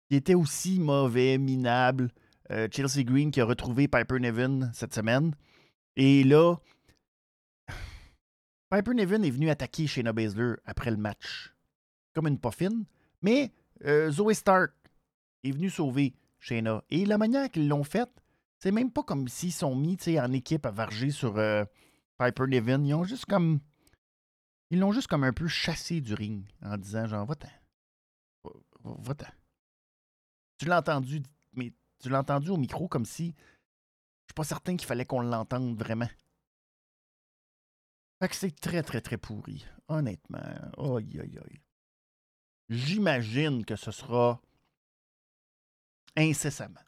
qui 0.09 0.15
était 0.15 0.35
aussi 0.35 0.79
mauvais, 0.79 1.37
minable. 1.37 2.11
Euh, 2.51 2.67
Chelsea 2.71 3.03
Green 3.03 3.31
qui 3.31 3.41
a 3.41 3.45
retrouvé 3.45 3.87
Piper 3.87 4.19
Nevin 4.19 4.71
cette 4.73 4.93
semaine. 4.93 5.33
Et 5.95 6.23
là, 6.23 6.55
Piper 8.69 8.93
Nevin 8.93 9.23
est 9.23 9.31
venu 9.31 9.49
attaquer 9.49 9.87
Shayna 9.87 10.13
Baszler 10.13 10.53
après 10.65 10.91
le 10.91 10.97
match, 10.97 11.55
comme 12.13 12.27
une 12.27 12.39
poffine. 12.39 12.85
Mais 13.23 13.51
Zoe 13.83 14.33
Stark 14.33 14.71
est 15.43 15.51
venue 15.51 15.71
sauver 15.71 16.13
Shayna. 16.39 16.83
Et 16.91 17.05
la 17.05 17.17
manière 17.17 17.49
qu'ils 17.49 17.67
l'ont 17.67 17.83
faite, 17.83 18.11
c'est 18.65 18.71
même 18.71 18.91
pas 18.91 19.03
comme 19.03 19.27
s'ils 19.27 19.53
sont 19.53 19.75
mis 19.75 19.95
en 20.19 20.33
équipe 20.33 20.65
à 20.65 20.71
varger 20.71 21.11
sur 21.11 21.37
euh, 21.37 21.65
Piper 22.17 22.47
Niven. 22.47 22.83
Ils 22.83 22.95
ont 22.95 23.03
juste 23.03 23.25
comme. 23.25 23.59
Ils 24.71 24.79
l'ont 24.79 24.91
juste 24.91 25.05
comme 25.05 25.23
un 25.23 25.33
peu 25.33 25.47
chassé 25.47 26.01
du 26.01 26.15
ring 26.15 26.43
en 26.63 26.75
disant 26.75 27.05
genre 27.05 27.27
va-t'en. 27.27 27.51
Va-t'en. 28.83 29.27
Tu 30.57 30.65
l'as 30.65 30.79
entendu, 30.79 31.21
mais 31.53 31.73
tu 31.99 32.09
l'as 32.09 32.21
entendu 32.21 32.49
au 32.49 32.57
micro 32.57 32.87
comme 32.87 33.05
si. 33.05 33.35
Je 33.35 34.31
suis 34.31 34.33
pas 34.33 34.43
certain 34.43 34.75
qu'il 34.75 34.87
fallait 34.87 35.05
qu'on 35.05 35.21
l'entende 35.21 35.77
vraiment. 35.77 36.09
Fait 38.19 38.29
que 38.29 38.35
c'est 38.35 38.59
très, 38.59 38.81
très, 38.81 38.99
très 38.99 39.17
pourri. 39.17 39.63
Honnêtement. 39.87 40.39
Aïe, 40.39 41.19
aïe, 41.21 41.37
aïe. 41.37 41.61
J'imagine 42.69 43.63
que 43.63 43.75
ce 43.75 43.91
sera 43.91 44.41
incessamment 46.17 46.84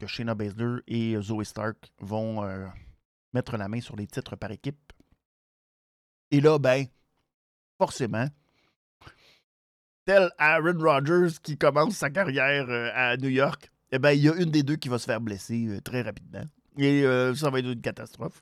que 0.00 0.06
Shayna 0.06 0.34
Baszler 0.34 0.80
et 0.88 1.20
Zoe 1.20 1.44
Stark 1.44 1.92
vont 1.98 2.42
euh, 2.42 2.66
mettre 3.34 3.56
la 3.58 3.68
main 3.68 3.80
sur 3.80 3.96
les 3.96 4.06
titres 4.06 4.34
par 4.34 4.50
équipe. 4.50 4.92
Et 6.30 6.40
là, 6.40 6.58
ben, 6.58 6.86
forcément, 7.78 8.26
tel 10.06 10.30
Aaron 10.38 10.78
Rodgers 10.78 11.38
qui 11.42 11.58
commence 11.58 11.96
sa 11.96 12.08
carrière 12.08 12.68
euh, 12.70 12.90
à 12.94 13.18
New 13.18 13.28
York, 13.28 13.70
eh 13.92 13.98
ben, 13.98 14.12
il 14.12 14.22
y 14.22 14.28
a 14.30 14.34
une 14.36 14.50
des 14.50 14.62
deux 14.62 14.76
qui 14.76 14.88
va 14.88 14.98
se 14.98 15.04
faire 15.04 15.20
blesser 15.20 15.66
euh, 15.66 15.80
très 15.80 16.00
rapidement. 16.00 16.44
Et 16.78 17.02
ça 17.34 17.50
va 17.50 17.58
être 17.58 17.66
une 17.66 17.80
catastrophe. 17.82 18.40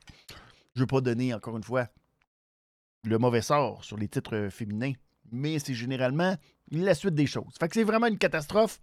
Je 0.73 0.79
ne 0.79 0.83
veux 0.83 0.87
pas 0.87 1.01
donner, 1.01 1.33
encore 1.33 1.57
une 1.57 1.63
fois, 1.63 1.89
le 3.03 3.17
mauvais 3.17 3.41
sort 3.41 3.83
sur 3.83 3.97
les 3.97 4.07
titres 4.07 4.47
féminins, 4.49 4.93
mais 5.31 5.59
c'est 5.59 5.73
généralement 5.73 6.37
la 6.71 6.93
suite 6.93 7.15
des 7.15 7.25
choses. 7.25 7.53
Fait 7.59 7.67
que 7.67 7.73
c'est 7.73 7.83
vraiment 7.83 8.05
une 8.07 8.19
catastrophe. 8.19 8.79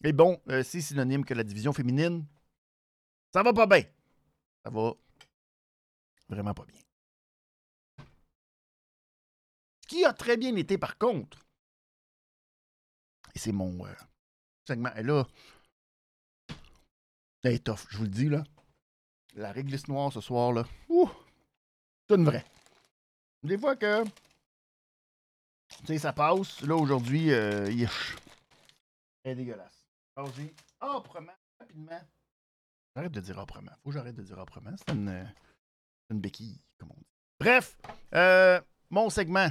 Mais 0.00 0.12
bon, 0.12 0.40
euh, 0.48 0.62
c'est 0.62 0.80
synonyme 0.80 1.24
que 1.24 1.34
la 1.34 1.44
division 1.44 1.72
féminine, 1.72 2.26
ça 3.32 3.42
va 3.42 3.52
pas 3.52 3.66
bien. 3.66 3.84
Ça 4.64 4.70
va 4.70 4.92
vraiment 6.28 6.54
pas 6.54 6.64
bien. 6.64 6.80
Ce 9.82 9.88
qui 9.88 10.04
a 10.04 10.12
très 10.12 10.36
bien 10.36 10.54
été, 10.56 10.78
par 10.78 10.98
contre, 10.98 11.38
et 13.34 13.38
c'est 13.38 13.52
mon 13.52 13.84
euh, 13.86 13.92
segment, 14.66 14.94
et 14.94 15.02
là, 15.02 15.26
est 17.44 17.64
tough, 17.64 17.86
je 17.90 17.98
vous 17.98 18.04
le 18.04 18.10
dis, 18.10 18.28
là. 18.28 18.42
La 19.34 19.52
réglisse 19.52 19.88
noire 19.88 20.12
ce 20.12 20.20
soir, 20.20 20.52
là, 20.52 20.64
c'est 22.08 22.14
une 22.14 22.24
vraie. 22.24 22.46
Des 23.42 23.58
fois 23.58 23.76
que, 23.76 24.04
tu 24.04 25.86
sais, 25.86 25.98
ça 25.98 26.12
passe, 26.12 26.62
là, 26.62 26.76
aujourd'hui, 26.76 27.32
euh, 27.32 27.66
elle 27.66 29.32
est 29.32 29.34
dégueulasse. 29.34 29.73
Allons-y 30.16 30.52
âprement, 30.80 31.32
rapidement. 31.58 32.00
J'arrête 32.94 33.12
de 33.12 33.20
dire 33.20 33.38
âprement. 33.38 33.72
Faut 33.82 33.90
que 33.90 33.94
j'arrête 33.96 34.14
de 34.14 34.22
dire 34.22 34.38
âprement. 34.38 34.70
C'est 34.76 34.94
une, 34.94 35.26
une 36.10 36.20
béquille, 36.20 36.60
comme 36.78 36.90
on 36.92 36.98
dit. 36.98 37.06
Bref, 37.40 37.76
euh, 38.14 38.60
mon 38.90 39.10
segment 39.10 39.48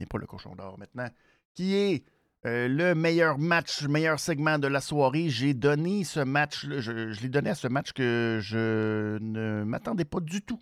n'est 0.00 0.06
pas 0.06 0.18
le 0.18 0.26
cochon 0.26 0.54
d'or 0.54 0.78
maintenant, 0.78 1.08
qui 1.54 1.74
est 1.74 2.04
euh, 2.46 2.68
le 2.68 2.94
meilleur 2.94 3.38
match, 3.38 3.82
le 3.82 3.88
meilleur 3.88 4.18
segment 4.18 4.58
de 4.58 4.66
la 4.66 4.80
soirée. 4.80 5.28
J'ai 5.28 5.52
donné 5.52 6.04
ce 6.04 6.20
match, 6.20 6.66
je, 6.66 7.12
je 7.12 7.20
l'ai 7.20 7.28
donné 7.28 7.50
à 7.50 7.54
ce 7.54 7.68
match 7.68 7.92
que 7.92 8.38
je 8.40 9.18
ne 9.20 9.64
m'attendais 9.64 10.04
pas 10.04 10.20
du 10.20 10.42
tout 10.42 10.60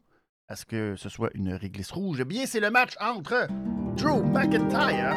à 0.48 0.56
ce 0.56 0.64
que 0.66 0.94
ce 0.96 1.08
soit 1.08 1.30
une 1.34 1.52
réglisse 1.54 1.90
rouge. 1.90 2.18
Eh 2.20 2.24
bien, 2.24 2.46
c'est 2.46 2.60
le 2.60 2.70
match 2.70 2.94
entre 3.00 3.46
Drew 3.96 4.22
McIntyre 4.24 5.16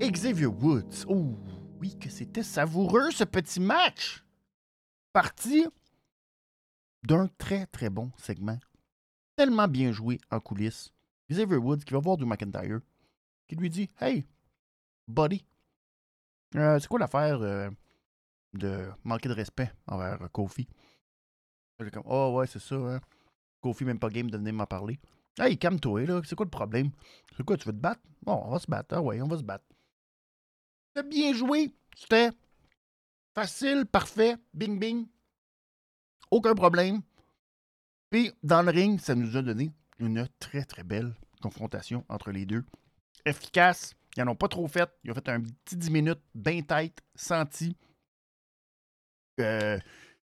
et 0.00 0.10
Xavier 0.10 0.46
Woods. 0.46 1.04
Ouh! 1.08 1.38
Oui, 1.80 1.98
que 1.98 2.10
c'était 2.10 2.42
savoureux 2.42 3.10
ce 3.10 3.24
petit 3.24 3.60
match. 3.60 4.24
Parti 5.12 5.66
d'un 7.04 7.28
très 7.38 7.66
très 7.66 7.90
bon 7.90 8.10
segment. 8.16 8.58
Tellement 9.36 9.68
bien 9.68 9.92
joué 9.92 10.18
en 10.30 10.40
coulisses. 10.40 10.92
Xavier 11.30 11.56
Woods 11.56 11.84
qui 11.84 11.92
va 11.92 12.00
voir 12.00 12.16
du 12.16 12.24
McIntyre, 12.24 12.80
qui 13.48 13.56
lui 13.56 13.70
dit 13.70 13.90
Hey, 14.00 14.26
buddy, 15.08 15.44
euh, 16.54 16.78
c'est 16.78 16.88
quoi 16.88 16.98
l'affaire 16.98 17.40
euh, 17.42 17.70
de 18.54 18.88
manquer 19.04 19.28
de 19.28 19.34
respect 19.34 19.72
envers 19.86 20.30
Kofi 20.32 20.68
comme 21.92 22.02
Oh 22.06 22.32
ouais, 22.36 22.46
c'est 22.46 22.58
ça, 22.58 22.74
hein. 22.76 23.00
Kofi, 23.60 23.84
même 23.84 23.98
pas 23.98 24.08
game 24.08 24.30
de 24.30 24.38
venir 24.38 24.54
m'en 24.54 24.66
parler. 24.66 24.98
Hey, 25.38 25.58
calme-toi, 25.58 26.06
là, 26.06 26.20
c'est 26.24 26.34
quoi 26.34 26.46
le 26.46 26.50
problème? 26.50 26.90
C'est 27.36 27.44
quoi, 27.44 27.56
tu 27.56 27.66
veux 27.66 27.74
te 27.74 27.80
battre? 27.80 28.00
Bon, 28.22 28.42
on 28.44 28.50
va 28.50 28.58
se 28.58 28.66
battre, 28.66 28.94
ah 28.96 29.02
ouais, 29.02 29.20
on 29.20 29.28
va 29.28 29.36
se 29.36 29.42
battre. 29.42 29.64
C'était 30.96 31.08
bien 31.10 31.34
joué. 31.34 31.74
C'était 31.94 32.30
facile, 33.34 33.84
parfait, 33.84 34.36
bing 34.54 34.78
bing. 34.78 35.06
Aucun 36.30 36.54
problème. 36.54 37.02
Puis, 38.08 38.32
dans 38.42 38.62
le 38.62 38.70
ring, 38.70 38.98
ça 38.98 39.14
nous 39.14 39.36
a 39.36 39.42
donné 39.42 39.72
une 39.98 40.26
très, 40.38 40.64
très 40.64 40.84
belle 40.84 41.14
confrontation 41.42 42.06
entre 42.08 42.30
les 42.30 42.46
deux. 42.46 42.64
Efficace. 43.26 43.94
Ils 44.16 44.24
n'en 44.24 44.32
ont 44.32 44.36
pas 44.36 44.48
trop 44.48 44.66
fait. 44.68 44.88
Ils 45.04 45.10
ont 45.10 45.14
fait 45.14 45.28
un 45.28 45.42
petit 45.42 45.76
10 45.76 45.90
minutes, 45.90 46.22
bien 46.34 46.62
tête, 46.62 47.02
senti. 47.14 47.76
Euh, 49.38 49.78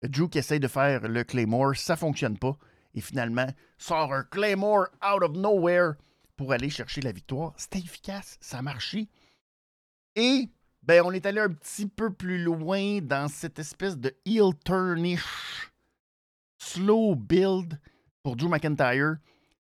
Drew 0.05 0.31
qui 0.31 0.39
essaye 0.39 0.61
de 0.61 0.69
faire 0.69 1.07
le 1.07 1.23
Claymore, 1.23 1.77
ça 1.77 1.97
fonctionne 1.97 2.39
pas. 2.39 2.57
Et 2.95 3.03
finalement, 3.03 3.49
sort 3.77 4.15
un 4.15 4.25
Claymore 4.25 4.87
out 5.05 5.23
of 5.23 5.37
nowhere 5.37 5.97
pour 6.35 6.55
aller 6.55 6.71
chercher 6.71 7.03
la 7.03 7.13
victoire. 7.13 7.53
C'était 7.59 7.81
efficace, 7.81 8.39
ça 8.41 8.59
a 8.59 8.63
marché. 8.63 9.11
Et 10.17 10.49
ben, 10.83 11.03
on 11.05 11.13
est 11.13 11.27
allé 11.27 11.41
un 11.41 11.51
petit 11.51 11.87
peu 11.87 12.13
plus 12.13 12.43
loin 12.43 13.01
dans 13.03 13.29
cette 13.29 13.59
espèce 13.59 13.99
de 13.99 14.17
heel 14.25 14.53
turnish 14.65 15.71
slow 16.59 17.15
build 17.15 17.79
pour 18.23 18.35
Drew 18.35 18.49
McIntyre 18.49 19.17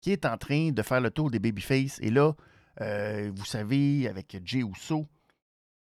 qui 0.01 0.11
est 0.11 0.27
en 0.27 0.37
train 0.37 0.73
de 0.73 0.83
faire 0.83 1.01
le 1.01 1.11
tour 1.11 1.31
des 1.31 1.39
babyface. 1.39 2.01
Et 2.01 2.11
là, 2.11 2.35
euh, 2.81 3.31
vous 3.33 3.45
savez, 3.45 4.09
avec 4.09 4.37
Jey 4.45 4.59
Uso, 4.59 5.07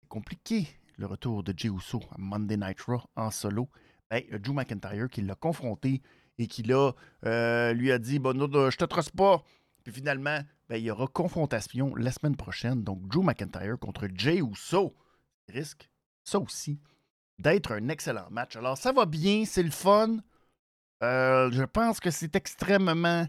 c'est 0.01 0.09
compliqué 0.09 0.66
le 0.97 1.07
retour 1.07 1.44
de 1.44 1.55
Jey 1.57 1.68
Uso 1.68 2.01
à 2.11 2.16
Monday 2.18 2.57
Night 2.57 2.81
Raw 2.81 3.03
en 3.14 3.31
solo. 3.31 3.68
Ben, 4.11 4.25
Drew 4.40 4.55
McIntyre 4.55 5.09
qui 5.09 5.23
l'a 5.23 5.37
confronté 5.37 6.03
et 6.37 6.49
qui 6.49 6.64
là, 6.64 6.92
euh, 7.25 7.73
lui 7.75 7.92
a 7.92 7.99
dit 7.99 8.18
bon, 8.18 8.37
je 8.71 8.77
te 8.77 8.85
trosse 8.85 9.11
pas. 9.11 9.44
Puis 9.85 9.92
finalement, 9.92 10.40
ben, 10.68 10.76
il 10.76 10.85
y 10.85 10.90
aura 10.90 11.07
confrontation 11.07 11.94
la 11.94 12.12
semaine 12.12 12.37
prochaine. 12.37 12.83
Donc, 12.83 13.07
Drew 13.09 13.22
McIntyre 13.22 13.78
contre 13.78 14.09
Jay 14.14 14.40
Uso. 14.40 14.94
risque, 15.48 15.90
ça 16.24 16.38
aussi, 16.38 16.78
d'être 17.38 17.72
un 17.72 17.88
excellent 17.88 18.28
match. 18.31 18.57
Alors, 18.57 18.76
ça 18.76 18.92
va 18.92 19.07
bien, 19.07 19.44
c'est 19.46 19.62
le 19.62 19.70
fun. 19.70 20.18
Euh, 21.02 21.50
je 21.52 21.62
pense 21.64 22.00
que 22.00 22.11
c'est 22.11 22.37
extrêmement 22.37 23.26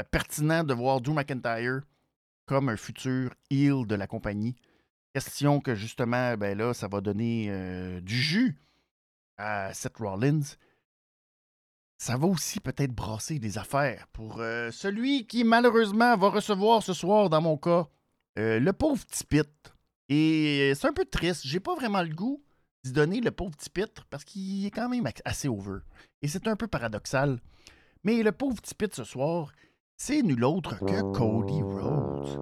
euh, 0.00 0.04
pertinent 0.10 0.64
de 0.64 0.74
voir 0.74 1.00
Drew 1.00 1.14
McIntyre 1.14 1.82
comme 2.46 2.68
un 2.68 2.76
futur 2.76 3.30
heel 3.50 3.86
de 3.86 3.94
la 3.94 4.06
compagnie. 4.06 4.56
Question 5.14 5.60
que 5.60 5.74
justement, 5.74 6.36
ben 6.36 6.58
là, 6.58 6.74
ça 6.74 6.88
va 6.88 7.00
donner 7.00 7.46
euh, 7.48 8.00
du 8.00 8.16
jus 8.16 8.58
à 9.38 9.72
Seth 9.72 9.96
Rollins. 9.98 10.42
Ça 11.96 12.16
va 12.16 12.26
aussi 12.26 12.60
peut-être 12.60 12.92
brasser 12.92 13.38
des 13.38 13.56
affaires 13.56 14.06
pour 14.12 14.36
celui 14.38 15.26
qui 15.26 15.44
malheureusement 15.44 16.16
va 16.16 16.28
recevoir 16.28 16.82
ce 16.82 16.92
soir, 16.92 17.30
dans 17.30 17.40
mon 17.40 17.56
cas, 17.56 17.86
le 18.36 18.70
pauvre 18.72 19.04
Tipit. 19.06 19.42
Et 20.08 20.72
c'est 20.74 20.88
un 20.88 20.92
peu 20.92 21.04
triste. 21.04 21.42
J'ai 21.46 21.60
pas 21.60 21.74
vraiment 21.74 22.02
le 22.02 22.14
goût 22.14 22.42
d'y 22.82 22.92
donner 22.92 23.20
le 23.20 23.30
pauvre 23.30 23.56
Tipit 23.56 23.86
parce 24.10 24.24
qu'il 24.24 24.66
est 24.66 24.70
quand 24.70 24.88
même 24.88 25.08
assez 25.24 25.48
over. 25.48 25.78
Et 26.20 26.28
c'est 26.28 26.46
un 26.48 26.56
peu 26.56 26.66
paradoxal. 26.66 27.40
Mais 28.02 28.22
le 28.22 28.32
pauvre 28.32 28.60
Tipit 28.60 28.90
ce 28.92 29.04
soir, 29.04 29.52
c'est 29.96 30.22
nul 30.22 30.44
autre 30.44 30.78
que 30.80 31.00
Cody 31.12 31.62
Rhodes. 31.62 32.38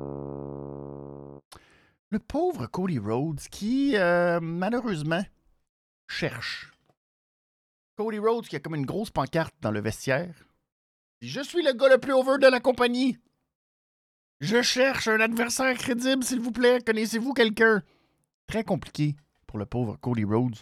Le 2.11 2.19
pauvre 2.19 2.67
Cody 2.67 2.99
Rhodes 2.99 3.41
qui, 3.51 3.97
euh, 3.97 4.41
malheureusement, 4.41 5.23
cherche. 6.09 6.72
Cody 7.97 8.19
Rhodes 8.19 8.47
qui 8.47 8.57
a 8.57 8.61
comme 8.61 8.75
une 8.75 8.87
grosse 8.87 9.11
pancarte 9.11 9.55
dans 9.61 9.71
le 9.71 9.81
vestiaire. 9.81 10.35
Je 11.21 11.41
suis 11.41 11.63
le 11.63 11.73
gars 11.73 11.89
le 11.89 11.99
plus 11.99 12.13
over 12.13 12.39
de 12.39 12.47
la 12.49 12.61
compagnie. 12.61 13.19
Je 14.41 14.61
cherche 14.63 15.09
un 15.09 15.21
adversaire 15.21 15.77
crédible, 15.77 16.25
s'il 16.25 16.41
vous 16.41 16.53
plaît. 16.53 16.81
Connaissez-vous 16.85 17.33
quelqu'un? 17.33 17.83
Très 18.47 18.65
compliqué 18.65 19.15
pour 19.47 19.59
le 19.59 19.67
pauvre 19.67 19.97
Cody 20.01 20.25
Rhodes 20.25 20.59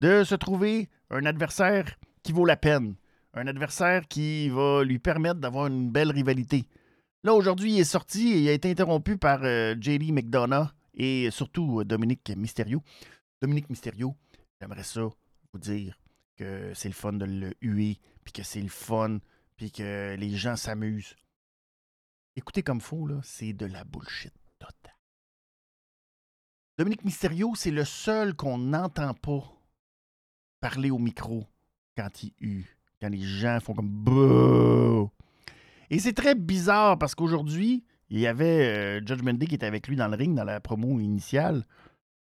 de 0.00 0.22
se 0.22 0.34
trouver 0.34 0.88
un 1.10 1.24
adversaire 1.26 1.96
qui 2.22 2.32
vaut 2.32 2.46
la 2.46 2.56
peine 2.56 2.94
un 3.34 3.46
adversaire 3.46 4.06
qui 4.08 4.48
va 4.48 4.82
lui 4.84 4.98
permettre 4.98 5.40
d'avoir 5.40 5.66
une 5.66 5.90
belle 5.90 6.10
rivalité. 6.10 6.66
Là, 7.22 7.34
aujourd'hui, 7.34 7.74
il 7.74 7.80
est 7.80 7.84
sorti 7.84 8.32
et 8.32 8.38
il 8.40 8.48
a 8.48 8.52
été 8.52 8.70
interrompu 8.70 9.16
par 9.16 9.40
euh, 9.42 9.74
JD 9.80 10.12
McDonough 10.12 10.68
et 10.94 11.30
surtout 11.30 11.80
euh, 11.80 11.84
Dominique 11.84 12.30
Mysterio. 12.36 12.82
Dominique 13.42 13.70
Mysterio, 13.70 14.14
j'aimerais 14.60 14.82
ça 14.82 15.02
vous 15.02 15.58
dire 15.58 15.96
que 16.36 16.72
c'est 16.74 16.88
le 16.88 16.94
fun 16.94 17.12
de 17.12 17.24
le 17.24 17.54
huer, 17.60 17.98
puis 18.24 18.32
que 18.32 18.42
c'est 18.42 18.60
le 18.60 18.68
fun, 18.68 19.18
puis 19.56 19.70
que 19.70 20.16
les 20.18 20.36
gens 20.36 20.56
s'amusent. 20.56 21.16
Écoutez 22.36 22.62
comme 22.62 22.80
faux, 22.80 23.06
là, 23.06 23.20
c'est 23.22 23.52
de 23.52 23.66
la 23.66 23.84
bullshit 23.84 24.32
totale. 24.58 24.96
Dominique 26.78 27.04
Mysterio, 27.04 27.54
c'est 27.54 27.70
le 27.70 27.84
seul 27.84 28.34
qu'on 28.34 28.58
n'entend 28.58 29.14
pas 29.14 29.44
parler 30.60 30.90
au 30.90 30.98
micro 30.98 31.46
quand 31.96 32.22
il 32.22 32.32
hue 32.40 32.74
quand 33.04 33.10
les 33.10 33.20
gens 33.20 33.58
font 33.60 33.74
comme! 33.74 35.10
Et 35.90 35.98
c'est 35.98 36.14
très 36.14 36.34
bizarre 36.34 36.98
parce 36.98 37.14
qu'aujourd'hui, 37.14 37.84
il 38.08 38.18
y 38.18 38.26
avait 38.26 39.00
euh, 39.00 39.06
Judgment 39.06 39.34
Day 39.34 39.46
qui 39.46 39.54
était 39.54 39.66
avec 39.66 39.88
lui 39.88 39.96
dans 39.96 40.08
le 40.08 40.16
ring 40.16 40.34
dans 40.34 40.44
la 40.44 40.60
promo 40.60 40.98
initiale. 41.00 41.66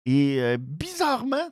Et 0.05 0.41
euh, 0.41 0.57
bizarrement, 0.59 1.49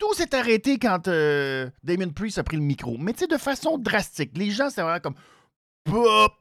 tout 0.00 0.12
s'est 0.14 0.34
arrêté 0.34 0.78
quand 0.78 1.06
euh, 1.06 1.70
Damon 1.84 2.10
Priest 2.10 2.38
a 2.38 2.42
pris 2.42 2.56
le 2.56 2.62
micro. 2.62 2.98
Mais 2.98 3.12
tu 3.12 3.20
sais, 3.20 3.26
de 3.28 3.36
façon 3.36 3.78
drastique. 3.78 4.36
Les 4.36 4.50
gens, 4.50 4.68
c'est 4.70 4.82
vraiment 4.82 4.98
comme 4.98 5.14
Pop! 5.84 6.32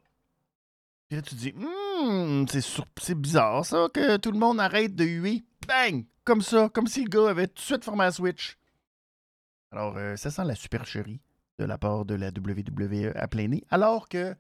Puis 1.07 1.17
là, 1.17 1.21
tu 1.21 1.35
dis, 1.35 1.53
hmm, 1.53 2.45
c'est 2.99 3.15
bizarre 3.15 3.65
ça 3.65 3.87
que 3.93 4.17
tout 4.17 4.31
le 4.31 4.39
monde 4.39 4.59
arrête 4.59 4.95
de 4.95 5.05
huer. 5.05 5.43
Bang! 5.67 6.05
Comme 6.23 6.41
ça, 6.41 6.69
comme 6.69 6.87
si 6.87 7.03
le 7.03 7.09
gars 7.09 7.29
avait 7.29 7.47
tout 7.47 7.55
de 7.55 7.59
suite 7.59 7.83
formé 7.83 8.05
un 8.05 8.11
Switch. 8.11 8.57
Alors, 9.71 9.95
ça 10.17 10.31
sent 10.31 10.43
la 10.45 10.55
supercherie 10.55 11.21
de 11.59 11.65
la 11.65 11.77
part 11.77 12.05
de 12.05 12.15
la 12.15 12.29
WWE 12.29 13.11
à 13.15 13.27
plein 13.27 13.47
nez, 13.47 13.63
alors 13.69 14.09
que 14.09 14.35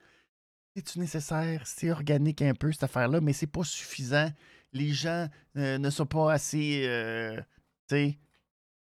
c'est 0.75 0.95
nécessaire, 0.97 1.63
c'est 1.65 1.91
organique 1.91 2.41
un 2.41 2.53
peu 2.53 2.71
cette 2.71 2.83
affaire-là, 2.83 3.21
mais 3.21 3.33
c'est 3.33 3.47
pas 3.47 3.63
suffisant. 3.63 4.31
Les 4.71 4.89
gens 4.89 5.27
euh, 5.57 5.77
ne 5.77 5.89
sont 5.89 6.05
pas 6.05 6.31
assez, 6.31 6.85
euh, 6.85 7.39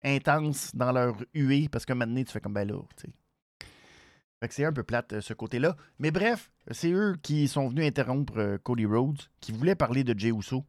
intenses 0.04 0.76
dans 0.76 0.92
leur 0.92 1.16
huée 1.34 1.70
parce 1.70 1.86
que 1.86 1.94
maintenant 1.94 2.24
tu 2.24 2.32
fais 2.32 2.42
comme 2.42 2.54
ben 2.54 2.68
là, 2.68 2.78
c'est 4.50 4.66
un 4.66 4.74
peu 4.74 4.84
plate 4.84 5.14
euh, 5.14 5.22
ce 5.22 5.34
côté-là. 5.34 5.78
Mais 6.00 6.12
bref, 6.12 6.52
c'est 6.72 6.92
eux 6.92 7.16
qui 7.22 7.48
sont 7.48 7.70
venus 7.70 7.86
interrompre 7.86 8.58
Cody 8.64 8.86
Rhodes, 8.86 9.22
qui 9.40 9.54
voulait 9.54 9.76
parler 9.76 10.04
de 10.04 10.18
Jey 10.18 10.32
Uso. 10.32 10.66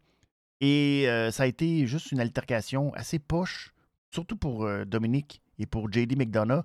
Et 0.60 1.06
ça 1.30 1.42
a 1.42 1.46
été 1.46 1.86
juste 1.86 2.10
une 2.12 2.20
altercation 2.20 2.94
assez 2.94 3.18
poche, 3.18 3.74
surtout 4.10 4.36
pour 4.36 4.66
Dominique 4.86 5.42
et 5.58 5.66
pour 5.66 5.92
JD 5.92 6.16
McDonough 6.16 6.64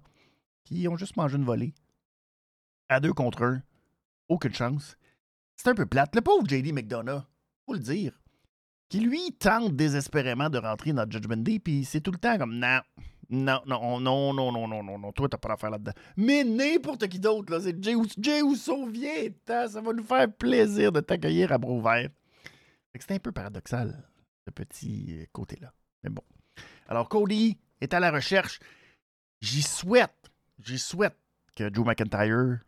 qui 0.69 0.87
ont 0.87 0.97
juste 0.97 1.17
mangé 1.17 1.35
une 1.35 1.43
volée. 1.43 1.73
À 2.89 2.99
deux 2.99 3.13
contre 3.13 3.43
un. 3.43 3.61
Aucune 4.27 4.53
chance. 4.53 4.97
C'est 5.55 5.67
un 5.67 5.75
peu 5.75 5.85
plate. 5.85 6.15
Le 6.15 6.21
pauvre 6.21 6.47
JD 6.47 6.73
McDonough, 6.73 7.23
faut 7.65 7.73
le 7.73 7.79
dire, 7.79 8.13
qui 8.89 8.99
lui 8.99 9.31
tente 9.33 9.75
désespérément 9.75 10.49
de 10.49 10.57
rentrer 10.57 10.93
dans 10.93 11.09
Judgment 11.09 11.37
Day, 11.37 11.59
puis 11.59 11.85
c'est 11.85 12.01
tout 12.01 12.11
le 12.11 12.17
temps 12.17 12.37
comme 12.37 12.57
non. 12.57 12.79
Non, 13.31 13.61
non, 13.67 13.99
non, 13.99 14.33
non, 14.33 14.51
non, 14.51 14.67
non, 14.67 14.83
non, 14.83 14.97
non, 14.97 15.11
toi, 15.11 15.29
t'as 15.29 15.37
pas 15.37 15.49
d'affaire 15.49 15.69
là 15.69 15.77
dedans 15.77 15.91
Mais 16.17 16.43
n'importe 16.43 17.07
qui 17.07 17.19
d'autre, 17.19 17.53
là, 17.53 17.61
c'est 17.61 17.81
Jay, 17.83 17.93
Jay 18.17 18.41
Uso, 18.41 18.87
viens, 18.87 19.29
ça 19.45 19.81
va 19.81 19.93
nous 19.93 20.03
faire 20.03 20.33
plaisir 20.33 20.91
de 20.91 20.99
t'accueillir 20.99 21.51
à 21.51 21.59
bras. 21.59 22.01
C'est 22.99 23.11
un 23.11 23.19
peu 23.19 23.31
paradoxal, 23.31 24.03
ce 24.47 24.51
petit 24.51 25.19
euh, 25.19 25.25
côté-là. 25.31 25.71
Mais 26.03 26.09
bon. 26.09 26.23
Alors, 26.87 27.07
Cody 27.07 27.59
est 27.81 27.93
à 27.93 27.99
la 27.99 28.09
recherche. 28.09 28.59
J'y 29.41 29.61
souhaite, 29.61 30.31
j'y 30.63 30.79
souhaite 30.79 31.15
que 31.55 31.69
Drew 31.69 31.85
McIntyre 31.85 32.61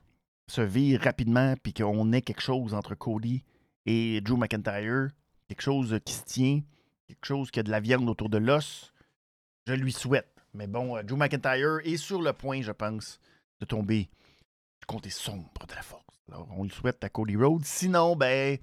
se 0.48 0.62
vire 0.62 1.02
rapidement, 1.02 1.56
puis 1.62 1.74
qu'on 1.74 2.14
ait 2.14 2.22
quelque 2.22 2.42
chose 2.42 2.76
entre 2.76 2.94
Cody 2.94 3.44
et 3.88 4.22
Drew 4.22 4.38
McIntyre 4.38 5.10
quelque 5.52 5.64
chose 5.64 6.00
qui 6.06 6.14
se 6.14 6.24
tient, 6.24 6.62
quelque 7.10 7.26
chose 7.26 7.52
qui 7.52 7.60
a 7.60 7.64
de 7.64 7.72
la 7.72 7.82
viande 7.82 8.08
autour 8.08 8.30
de 8.30 8.38
l'os. 8.38 8.94
Je 9.68 9.74
lui 9.74 9.92
souhaite. 9.92 10.34
Mais 10.54 10.66
bon, 10.66 10.96
euh, 10.96 11.04
Drew 11.04 11.18
McIntyre 11.18 11.80
est 11.84 11.98
sur 11.98 12.22
le 12.22 12.32
point, 12.32 12.62
je 12.62 12.72
pense, 12.72 13.20
de 13.60 13.66
tomber 13.66 14.10
du 14.80 14.86
côté 14.88 15.10
sombre 15.10 15.68
de 15.68 15.76
la 15.76 15.82
force. 15.82 16.06
Alors, 16.30 16.48
on 16.56 16.64
lui 16.64 16.72
souhaite 16.72 17.04
à 17.04 17.10
Cody 17.10 17.36
Rhodes. 17.36 17.66
Sinon, 17.66 18.16
ben, 18.16 18.58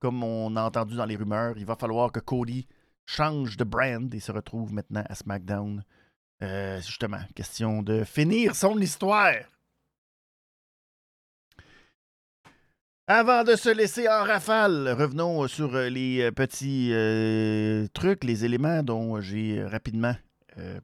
comme 0.00 0.24
on 0.24 0.56
a 0.56 0.64
entendu 0.64 0.96
dans 0.96 1.04
les 1.04 1.14
rumeurs, 1.14 1.54
il 1.58 1.64
va 1.64 1.76
falloir 1.76 2.10
que 2.10 2.18
Cody 2.18 2.66
change 3.04 3.56
de 3.56 3.62
brand 3.62 4.12
et 4.12 4.18
se 4.18 4.32
retrouve 4.32 4.72
maintenant 4.72 5.04
à 5.08 5.14
SmackDown 5.14 5.84
euh, 6.42 6.80
justement, 6.80 7.20
question 7.36 7.82
de 7.82 8.02
finir 8.02 8.56
son 8.56 8.76
histoire. 8.80 9.36
Avant 13.08 13.44
de 13.44 13.54
se 13.54 13.68
laisser 13.68 14.08
en 14.08 14.24
rafale, 14.24 14.88
revenons 14.88 15.46
sur 15.46 15.76
euh, 15.76 15.88
les 15.88 16.22
euh, 16.22 16.32
petits 16.32 16.90
trucs, 17.94 18.24
les 18.24 18.44
éléments 18.44 18.82
dont 18.82 19.20
j'ai 19.20 19.64
rapidement 19.64 20.16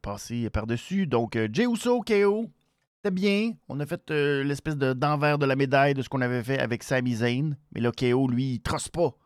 passé 0.03 0.49
par-dessus. 0.51 1.09
Donc, 1.09 1.37
Jey 1.51 1.65
Uso, 1.65 2.01
KO, 2.03 2.49
c'était 2.95 3.11
bien. 3.11 3.55
On 3.69 3.81
a 3.81 3.87
fait 3.87 4.11
l'espèce 4.11 4.77
de 4.77 4.93
d'envers 4.93 5.39
de 5.39 5.47
la 5.47 5.57
médaille 5.57 5.95
de 5.95 6.03
ce 6.03 6.09
qu'on 6.09 6.21
avait 6.21 6.45
fait 6.45 6.61
avec 6.61 6.85
Sami 6.85 7.15
Zayn. 7.17 7.57
Mais 7.75 7.81
là, 7.81 7.91
KO, 7.91 8.29
lui, 8.29 8.53
il 8.53 8.61
trosse 8.61 8.89
pas 8.89 9.17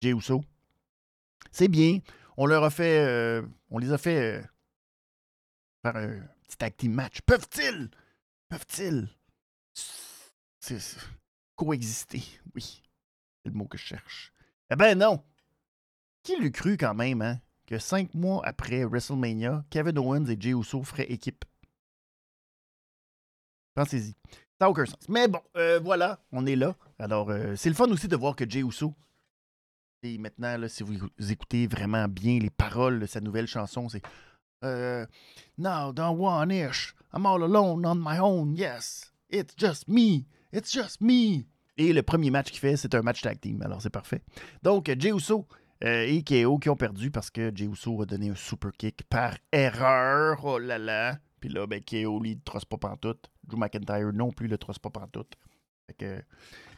Jey 0.00 0.10
Uso. 0.10 0.44
C'est 1.50 1.68
bien. 1.68 1.98
On 2.36 2.46
leur 2.46 2.62
a 2.62 2.70
fait... 2.70 3.42
on 3.70 3.78
les 3.78 3.90
a 3.90 3.98
fait 3.98 4.44
faire 5.82 5.96
un 5.96 6.20
petit 6.46 6.76
team 6.76 6.92
match. 6.92 7.22
Peuvent-ils, 7.22 7.88
peuvent-ils? 8.50 9.08
Coexister? 11.58 12.22
Oui, 12.54 12.82
c'est 13.42 13.50
le 13.50 13.54
mot 13.54 13.66
que 13.66 13.76
je 13.76 13.84
cherche. 13.84 14.32
Eh 14.70 14.76
ben 14.76 14.98
non! 14.98 15.22
Qui 16.22 16.36
l'eût 16.36 16.52
cru 16.52 16.76
quand 16.76 16.94
même, 16.94 17.20
hein, 17.20 17.38
que 17.66 17.78
cinq 17.78 18.14
mois 18.14 18.40
après 18.46 18.84
WrestleMania, 18.84 19.64
Kevin 19.68 19.98
Owens 19.98 20.26
et 20.26 20.40
Jey 20.40 20.50
Uso 20.50 20.82
feraient 20.82 21.12
équipe? 21.12 21.44
Pensez-y. 23.74 24.14
Ça 24.58 24.64
n'a 24.64 24.70
aucun 24.70 24.86
sens. 24.86 25.08
Mais 25.08 25.28
bon, 25.28 25.40
euh, 25.56 25.78
voilà, 25.78 26.20
on 26.32 26.46
est 26.46 26.56
là. 26.56 26.74
Alors, 26.98 27.30
euh, 27.30 27.54
c'est 27.56 27.68
le 27.68 27.74
fun 27.74 27.90
aussi 27.90 28.08
de 28.08 28.16
voir 28.16 28.34
que 28.34 28.48
Jey 28.48 28.60
Uso, 28.60 28.94
et 30.02 30.16
maintenant, 30.16 30.56
là, 30.56 30.68
si 30.68 30.84
vous 30.84 30.96
écoutez 31.30 31.66
vraiment 31.66 32.06
bien 32.08 32.38
les 32.38 32.50
paroles 32.50 33.00
de 33.00 33.06
sa 33.06 33.20
nouvelle 33.20 33.48
chanson, 33.48 33.88
c'est 33.88 34.02
Uh, 34.60 35.06
now, 35.56 35.92
don't 35.92 36.18
want 36.18 36.50
ish. 36.50 36.92
I'm 37.12 37.26
all 37.26 37.44
alone 37.44 37.86
on 37.86 38.00
my 38.00 38.18
own. 38.18 38.56
Yes, 38.56 39.12
it's 39.30 39.54
just 39.54 39.86
me. 39.86 40.26
It's 40.52 40.72
just 40.72 41.00
me. 41.00 41.44
Et 41.76 41.92
le 41.92 42.02
premier 42.02 42.30
match 42.30 42.50
qu'il 42.50 42.58
fait, 42.58 42.76
c'est 42.76 42.94
un 42.94 43.02
match 43.02 43.22
tag 43.22 43.38
team. 43.40 43.62
Alors, 43.62 43.80
c'est 43.80 43.90
parfait. 43.90 44.22
Donc, 44.62 44.90
Jey 44.98 45.10
Uso 45.10 45.46
euh, 45.84 46.06
et 46.06 46.24
KO 46.24 46.58
qui 46.58 46.68
ont 46.70 46.76
perdu 46.76 47.10
parce 47.10 47.30
que 47.30 47.52
Jey 47.54 47.66
Uso 47.66 48.02
a 48.02 48.06
donné 48.06 48.30
un 48.30 48.34
super 48.34 48.72
kick 48.72 49.04
par 49.04 49.36
erreur. 49.52 50.44
Oh 50.44 50.58
là 50.58 50.78
là. 50.78 51.18
Puis 51.40 51.50
là, 51.50 51.66
ben, 51.66 51.80
KO, 51.80 52.20
lui, 52.20 52.34
ne 52.34 52.40
trosse 52.44 52.64
pas 52.64 52.78
pantoute. 52.78 53.30
Drew 53.46 53.58
McIntyre 53.58 54.12
non 54.12 54.32
plus 54.32 54.48
le 54.48 54.58
trosse 54.58 54.78
pas 54.78 54.90
pantoute. 54.90 55.36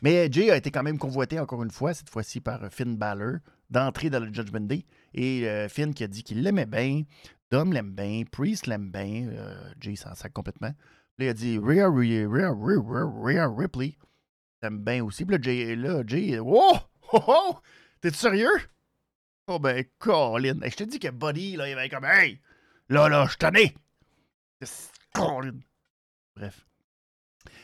Mais 0.03 0.31
Jay 0.31 0.51
a 0.51 0.57
été 0.57 0.71
quand 0.71 0.83
même 0.83 0.99
convoité 0.99 1.41
encore 1.41 1.63
une 1.63 1.71
fois, 1.71 1.95
cette 1.95 2.11
fois-ci 2.11 2.41
par 2.41 2.73
Finn 2.73 2.97
Balor, 2.97 3.39
d'entrer 3.69 4.09
dans 4.09 4.21
le 4.21 4.33
Judgment 4.33 4.61
Day. 4.61 4.85
Et 5.15 5.67
Finn 5.69 5.93
qui 5.93 6.05
a 6.05 6.07
dit 6.07 6.23
qu'il 6.23 6.43
l'aimait 6.43 6.67
bien, 6.67 7.03
Dom 7.51 7.73
l'aime 7.73 7.93
bien, 7.93 8.23
Priest 8.31 8.69
l'aime 8.69 8.93
bien, 8.93 9.29
Jay 9.81 9.97
s'en 9.97 10.15
sac 10.15 10.33
complètement. 10.33 10.73
Il 11.21 11.29
a 11.29 11.35
dit 11.35 11.59
Rhea, 11.59 11.89
Rhea, 11.89 12.27
Rhea, 12.27 12.51
Rhea, 12.51 13.49
Ripley, 13.49 13.99
t'aimes 14.61 14.79
bien 14.79 15.05
aussi. 15.05 15.27
Puis 15.27 15.37
là, 15.37 15.43
Jay, 15.43 15.77
là, 15.77 16.03
Jay, 16.07 16.39
oh, 16.39 16.77
oh, 17.13 17.25
oh, 17.27 17.59
t'es 18.01 18.11
sérieux? 18.11 18.49
Oh 19.47 19.59
ben, 19.59 19.85
Colin. 19.99 20.61
Je 20.65 20.77
te 20.77 20.85
dis 20.85 20.99
que 20.99 21.11
Buddy, 21.11 21.57
là, 21.57 21.69
il 21.69 21.75
va 21.75 21.85
être 21.85 21.93
comme 21.93 22.05
Hey! 22.05 22.41
Là, 22.89 23.09
là, 23.09 23.27
je 23.31 23.37
t'en 23.37 23.53
ai! 23.55 23.75
Colin. 25.13 25.59
Bref. 26.37 26.65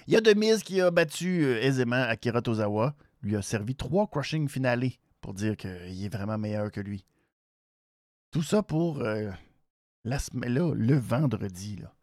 Il 0.07 0.15
y 0.15 0.17
a 0.17 0.21
Demise 0.21 0.63
qui 0.63 0.81
a 0.81 0.91
battu 0.91 1.45
euh, 1.45 1.63
aisément 1.63 2.03
Akira 2.03 2.43
Tozawa. 2.43 2.95
Lui 3.23 3.37
a 3.37 3.43
servi 3.43 3.75
trois 3.75 4.07
crushing 4.07 4.49
finales 4.49 4.91
pour 5.21 5.33
dire 5.33 5.57
qu'il 5.57 6.05
est 6.05 6.13
vraiment 6.13 6.39
meilleur 6.39 6.71
que 6.71 6.81
lui. 6.81 7.05
Tout 8.31 8.43
ça 8.43 8.63
pour 8.63 9.01
euh, 9.01 9.31
le 10.05 10.99
vendredi. 10.99 11.77
Là, 11.77 11.96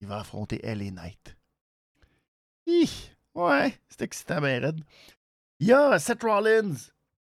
il 0.00 0.08
va 0.08 0.20
affronter 0.20 0.60
LA 0.62 0.90
Knight. 0.90 1.36
Hi, 2.66 2.88
ouais, 3.34 3.78
c'est 3.88 4.02
excitant, 4.02 4.40
ben 4.40 4.62
raide. 4.62 4.80
Il 5.58 5.66
y 5.66 5.72
a 5.72 5.98
Seth 5.98 6.22
Rollins 6.22 6.76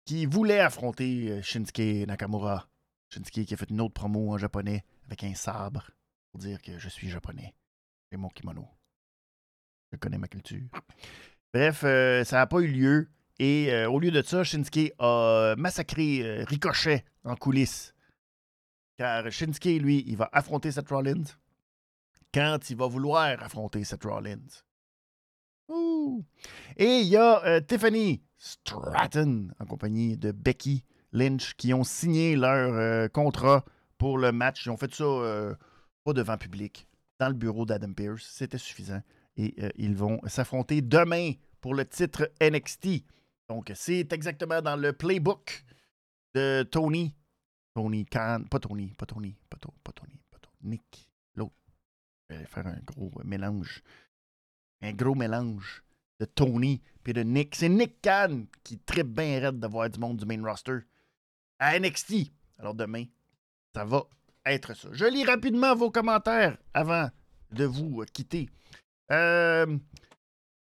qui 0.06 0.26
voulait 0.26 0.60
affronter 0.60 1.32
euh, 1.32 1.42
Shinsuke 1.42 2.08
Nakamura. 2.08 2.68
Shinsuke 3.10 3.46
qui 3.46 3.54
a 3.54 3.58
fait 3.58 3.70
une 3.70 3.82
autre 3.82 3.94
promo 3.94 4.34
en 4.34 4.38
japonais 4.38 4.84
avec 5.06 5.24
un 5.24 5.34
sabre 5.34 5.92
pour 6.32 6.42
dire 6.42 6.62
que 6.62 6.78
je 6.78 6.90
suis 6.90 7.10
japonais. 7.10 7.54
J'ai 8.12 8.18
mon 8.18 8.30
kimono. 8.30 8.68
Je 9.92 9.98
connais 9.98 10.18
ma 10.18 10.28
culture. 10.28 10.68
Bref, 11.54 11.84
euh, 11.86 12.24
ça 12.26 12.38
n'a 12.38 12.48
pas 12.48 12.60
eu 12.60 12.68
lieu. 12.68 13.10
Et 13.40 13.72
euh, 13.72 13.90
au 13.90 14.00
lieu 14.00 14.12
de 14.12 14.22
ça, 14.22 14.44
Shinsuke 14.44 14.94
a 15.00 15.56
massacré 15.58 16.44
Ricochet 16.44 17.06
en 17.24 17.36
coulisses. 17.36 17.94
Car 18.98 19.32
Shinsuke, 19.32 19.82
lui, 19.82 20.04
il 20.08 20.18
va 20.18 20.30
affronter 20.34 20.72
Seth 20.72 20.90
Rollins 20.90 21.24
quand 22.34 22.70
il 22.70 22.78
va 22.78 22.88
vouloir 22.88 23.42
affronter 23.42 23.84
Seth 23.84 24.04
Rollins. 24.04 24.64
Et 26.78 27.02
il 27.02 27.08
y 27.08 27.18
a 27.18 27.62
Tiffany 27.62 28.22
Stratton 28.38 29.50
en 29.60 29.66
compagnie 29.66 30.18
de 30.18 30.32
Becky 30.32 30.84
Lynch 31.12 31.56
qui 31.56 31.74
ont 31.74 31.84
signé 31.84 32.36
leur 32.36 32.74
euh, 32.74 33.08
contrat 33.08 33.66
pour 33.98 34.18
le 34.18 34.32
match. 34.32 34.66
Ils 34.66 34.70
ont 34.70 34.78
fait 34.78 34.94
ça 34.94 35.04
euh, 35.04 35.56
pas 36.04 36.14
devant 36.14 36.38
public, 36.38 36.88
dans 37.20 37.28
le 37.28 37.34
bureau 37.34 37.66
d'Adam 37.66 37.94
Pierce. 37.94 38.26
C'était 38.26 38.58
suffisant. 38.58 39.02
Et 39.36 39.56
euh, 39.60 39.70
ils 39.76 39.96
vont 39.96 40.20
s'affronter 40.28 40.82
demain 40.82 41.34
pour 41.62 41.74
le 41.74 41.86
titre 41.86 42.32
NXT. 42.42 43.04
Donc, 43.50 43.72
c'est 43.76 44.12
exactement 44.14 44.62
dans 44.62 44.76
le 44.76 44.94
playbook 44.94 45.64
de 46.36 46.64
Tony. 46.64 47.16
Tony 47.74 48.06
Khan. 48.06 48.44
Pas 48.50 48.60
Tony, 48.60 48.94
pas 48.98 49.06
Tony, 49.06 49.38
pas, 49.50 49.58
pas 49.58 49.92
Tony, 49.92 50.20
pas 50.32 50.40
Tony. 50.40 50.56
Nick, 50.64 51.07
vais 52.30 52.46
faire 52.46 52.68
un 52.68 52.80
gros 52.86 53.12
mélange. 53.24 53.82
Un 54.82 54.94
gros 54.94 55.16
mélange 55.16 55.84
de 56.20 56.26
Tony 56.26 56.82
puis 57.04 57.14
de 57.14 57.22
Nick. 57.22 57.56
C'est 57.56 57.70
Nick 57.70 58.02
Khan 58.02 58.46
qui 58.64 58.78
tripe 58.80 59.08
bien 59.08 59.40
raide 59.40 59.60
de 59.60 59.68
voir 59.68 59.90
du 59.90 60.00
monde 60.00 60.18
du 60.18 60.26
main 60.26 60.44
roster 60.44 60.80
à 61.60 61.80
NXT. 61.80 62.32
Alors 62.60 62.74
demain, 62.74 63.06
ça 63.74 63.86
va 63.86 64.04
être 64.46 64.76
ça. 64.76 64.90
Je 64.92 65.06
lis 65.06 65.26
rapidement 65.26 65.76
vos 65.76 65.92
commentaires 65.92 66.58
avant 66.74 67.10
de 67.52 67.66
vous 67.66 68.04
quitter. 68.14 68.50
Euh, 69.12 69.78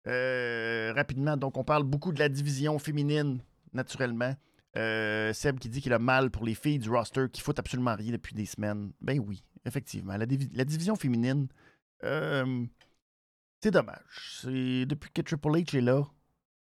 euh, 0.08 0.94
rapidement, 0.96 1.38
donc 1.38 1.58
on 1.58 1.64
parle 1.64 1.84
beaucoup 1.84 2.12
de 2.12 2.20
la 2.20 2.30
division 2.30 2.80
féminine, 2.80 3.40
naturellement. 3.74 4.36
Euh, 4.78 5.34
Seb 5.34 5.60
qui 5.60 5.68
dit 5.68 5.82
qu'il 5.82 5.94
a 5.94 6.00
mal 6.00 6.32
pour 6.32 6.46
les 6.46 6.56
filles 6.56 6.80
du 6.80 6.90
roster 6.90 7.26
qui 7.32 7.42
foutent 7.42 7.60
absolument 7.60 7.96
rien 7.96 8.14
depuis 8.14 8.34
des 8.34 8.46
semaines. 8.46 8.94
Ben 9.02 9.20
oui, 9.20 9.44
effectivement. 9.66 10.18
La, 10.18 10.26
division 10.26 10.96
féminine, 10.96 11.48
c'est 12.02 13.72
dommage. 13.72 14.42
Depuis 14.46 15.12
que 15.12 15.22
Triple 15.22 15.50
H 15.50 15.78
est 15.78 15.82
là, 15.82 16.04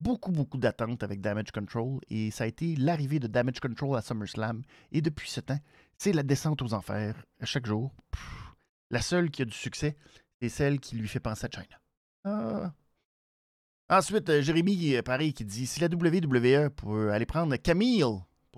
beaucoup, 0.00 0.33
beaucoup 0.33 0.59
d'attentes 0.59 1.03
avec 1.03 1.20
Damage 1.20 1.53
Control 1.53 2.00
et 2.09 2.31
ça 2.31 2.44
a 2.44 2.46
été 2.46 2.74
l'arrivée 2.76 3.18
de 3.18 3.26
Damage 3.26 3.61
Control 3.61 3.96
à 3.96 4.03
SummerSlam. 4.03 4.62
Et 4.92 5.03
depuis 5.03 5.31
ce 5.31 5.40
temps, 5.40 5.61
c'est 5.98 6.12
la 6.12 6.22
descente 6.22 6.62
aux 6.62 6.74
enfers 6.74 7.24
à 7.40 7.46
chaque 7.46 7.66
jour. 7.66 7.94
la 8.90 9.00
seule 9.00 9.31
qui 9.31 9.42
a 9.42 9.44
du 9.44 9.57
succès, 9.57 9.96
c'est 10.40 10.48
celle 10.48 10.81
qui 10.81 10.96
lui 10.96 11.09
fait 11.09 11.20
penser 11.20 11.46
à 11.46 11.50
China. 11.50 11.81
Ah. 12.24 12.72
Ensuite, 13.88 14.29
euh, 14.29 14.40
Jérémy, 14.40 14.94
euh, 14.96 15.03
pareil, 15.03 15.33
qui 15.33 15.44
dit 15.44 15.66
si 15.66 15.81
la 15.81 15.88
WWE 15.88 16.70
peut 16.70 17.12
aller 17.12 17.26
prendre 17.26 17.55
Camille 17.57 18.05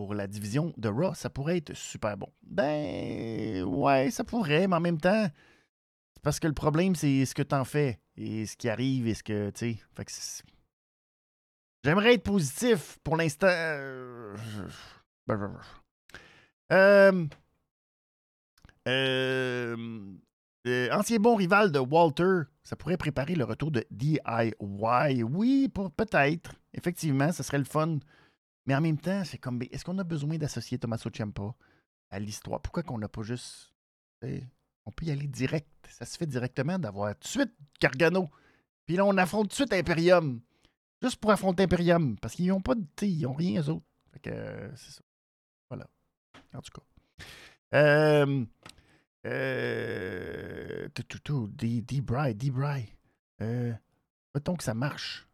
pour 0.02 0.14
la 0.14 0.26
division 0.26 0.74
de 0.78 0.88
Raw, 0.88 1.14
ça 1.14 1.30
pourrait 1.30 1.58
être 1.58 1.74
super 1.74 2.16
bon. 2.16 2.26
Ben, 2.42 3.62
ouais, 3.62 4.10
ça 4.10 4.24
pourrait, 4.24 4.66
mais 4.66 4.74
en 4.74 4.80
même 4.80 5.00
temps, 5.00 5.28
parce 6.22 6.40
que 6.40 6.48
le 6.48 6.54
problème, 6.54 6.96
c'est 6.96 7.24
ce 7.24 7.36
que 7.36 7.42
tu 7.42 7.54
en 7.54 7.64
fais 7.64 8.00
et 8.16 8.46
ce 8.46 8.56
qui 8.56 8.68
arrive 8.68 9.06
et 9.06 9.14
ce 9.14 9.22
que, 9.22 9.50
tu 9.50 9.78
sais. 9.78 10.42
J'aimerais 11.84 12.14
être 12.14 12.24
positif. 12.24 12.98
Pour 13.04 13.16
l'instant. 13.16 13.46
Euh, 13.46 14.36
euh, 15.30 17.26
euh, 20.66 20.88
ancien 20.90 21.18
bon 21.18 21.36
rival 21.36 21.70
de 21.70 21.78
Walter, 21.78 22.40
ça 22.64 22.74
pourrait 22.74 22.96
préparer 22.96 23.36
le 23.36 23.44
retour 23.44 23.70
de 23.70 23.84
DIY. 23.92 24.54
Oui, 24.58 25.68
peut-être. 25.96 26.54
Effectivement, 26.74 27.30
ce 27.30 27.44
serait 27.44 27.58
le 27.58 27.64
fun. 27.64 28.00
Mais 28.66 28.74
en 28.74 28.80
même 28.80 28.98
temps, 28.98 29.24
c'est 29.24 29.38
comme. 29.38 29.60
Est-ce 29.70 29.84
qu'on 29.84 29.98
a 29.98 30.04
besoin 30.04 30.38
d'associer 30.38 30.78
Tommaso 30.78 31.10
Ciampa 31.10 31.54
à 32.10 32.18
l'histoire? 32.18 32.60
Pourquoi 32.60 32.82
qu'on 32.82 32.98
n'a 32.98 33.08
pas 33.08 33.22
juste 33.22 33.72
on 34.84 34.90
peut 34.90 35.06
y 35.06 35.10
aller 35.10 35.26
direct? 35.26 35.68
Ça 35.88 36.04
se 36.04 36.16
fait 36.16 36.26
directement 36.26 36.78
d'avoir 36.78 37.14
tout 37.14 37.22
de 37.22 37.28
suite 37.28 37.52
Gargano. 37.80 38.30
Puis 38.86 38.96
là, 38.96 39.04
on 39.04 39.16
affronte 39.16 39.44
tout 39.44 39.48
de 39.48 39.54
suite 39.54 39.72
Imperium. 39.72 40.40
Juste 41.00 41.16
pour 41.16 41.30
affronter 41.30 41.64
Imperium. 41.64 42.16
Parce 42.18 42.34
qu'ils 42.34 42.48
n'ont 42.48 42.60
pas 42.60 42.74
de. 42.74 42.84
Ils 43.02 43.22
n'ont 43.22 43.34
rien, 43.34 43.60
eux 43.60 43.68
autres. 43.68 43.86
Fait 44.12 44.18
que 44.20 44.30
euh, 44.30 44.76
c'est 44.76 44.92
ça. 44.92 45.02
Voilà. 45.68 45.88
En 46.54 46.60
tout 46.60 46.72
cas. 46.72 47.26
Euh. 47.74 48.44
Euh. 49.26 50.88
D-Bry, 50.94 52.34
D-Bry. 52.34 52.94
Euh. 53.40 53.72
Mettons 54.34 54.56
que 54.56 54.64
ça 54.64 54.74
marche. 54.74 55.26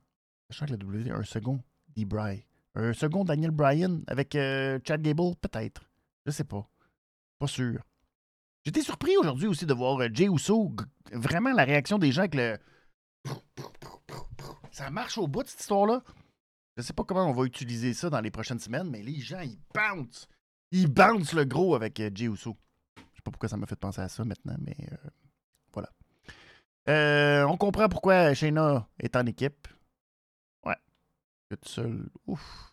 Sachant 0.50 0.66
que 0.66 0.72
la 0.72 0.76
W, 0.78 1.10
un 1.10 1.22
second 1.22 1.62
D-Bry. 1.94 2.44
Un 2.78 2.92
second 2.92 3.24
Daniel 3.24 3.50
Bryan 3.50 4.04
avec 4.06 4.36
euh, 4.36 4.78
Chad 4.86 5.02
Gable, 5.02 5.34
peut-être. 5.40 5.82
Je 6.24 6.30
sais 6.30 6.44
pas. 6.44 6.64
Pas 7.40 7.48
sûr. 7.48 7.82
J'étais 8.64 8.82
surpris 8.82 9.16
aujourd'hui 9.16 9.48
aussi 9.48 9.66
de 9.66 9.74
voir 9.74 10.00
euh, 10.00 10.08
Jay 10.12 10.28
Uso, 10.28 10.72
vraiment 11.10 11.50
la 11.50 11.64
réaction 11.64 11.98
des 11.98 12.12
gens 12.12 12.20
avec 12.20 12.36
le. 12.36 12.56
Ça 14.70 14.90
marche 14.90 15.18
au 15.18 15.26
bout 15.26 15.42
de 15.42 15.48
cette 15.48 15.60
histoire-là? 15.60 16.04
Je 16.76 16.82
sais 16.82 16.92
pas 16.92 17.02
comment 17.02 17.28
on 17.28 17.32
va 17.32 17.46
utiliser 17.46 17.94
ça 17.94 18.10
dans 18.10 18.20
les 18.20 18.30
prochaines 18.30 18.60
semaines, 18.60 18.88
mais 18.88 19.02
les 19.02 19.20
gens, 19.20 19.40
ils 19.40 19.58
bounce. 19.74 20.28
Ils 20.70 20.86
bounce 20.86 21.32
le 21.32 21.44
gros 21.44 21.74
avec 21.74 21.98
euh, 21.98 22.10
Jay 22.14 22.26
Uso. 22.26 22.56
Je 22.96 23.16
sais 23.16 23.22
pas 23.24 23.32
pourquoi 23.32 23.48
ça 23.48 23.56
m'a 23.56 23.66
fait 23.66 23.74
penser 23.74 24.02
à 24.02 24.08
ça 24.08 24.24
maintenant, 24.24 24.56
mais 24.60 24.76
voilà. 25.72 25.90
on 27.48 27.56
comprend 27.56 27.88
pourquoi 27.88 28.34
Shayna 28.34 28.86
est 29.00 29.16
en 29.16 29.26
équipe. 29.26 29.66
Ouais. 30.64 30.76
Toute 31.50 31.66
seule. 31.66 32.08
Ouf. 32.28 32.67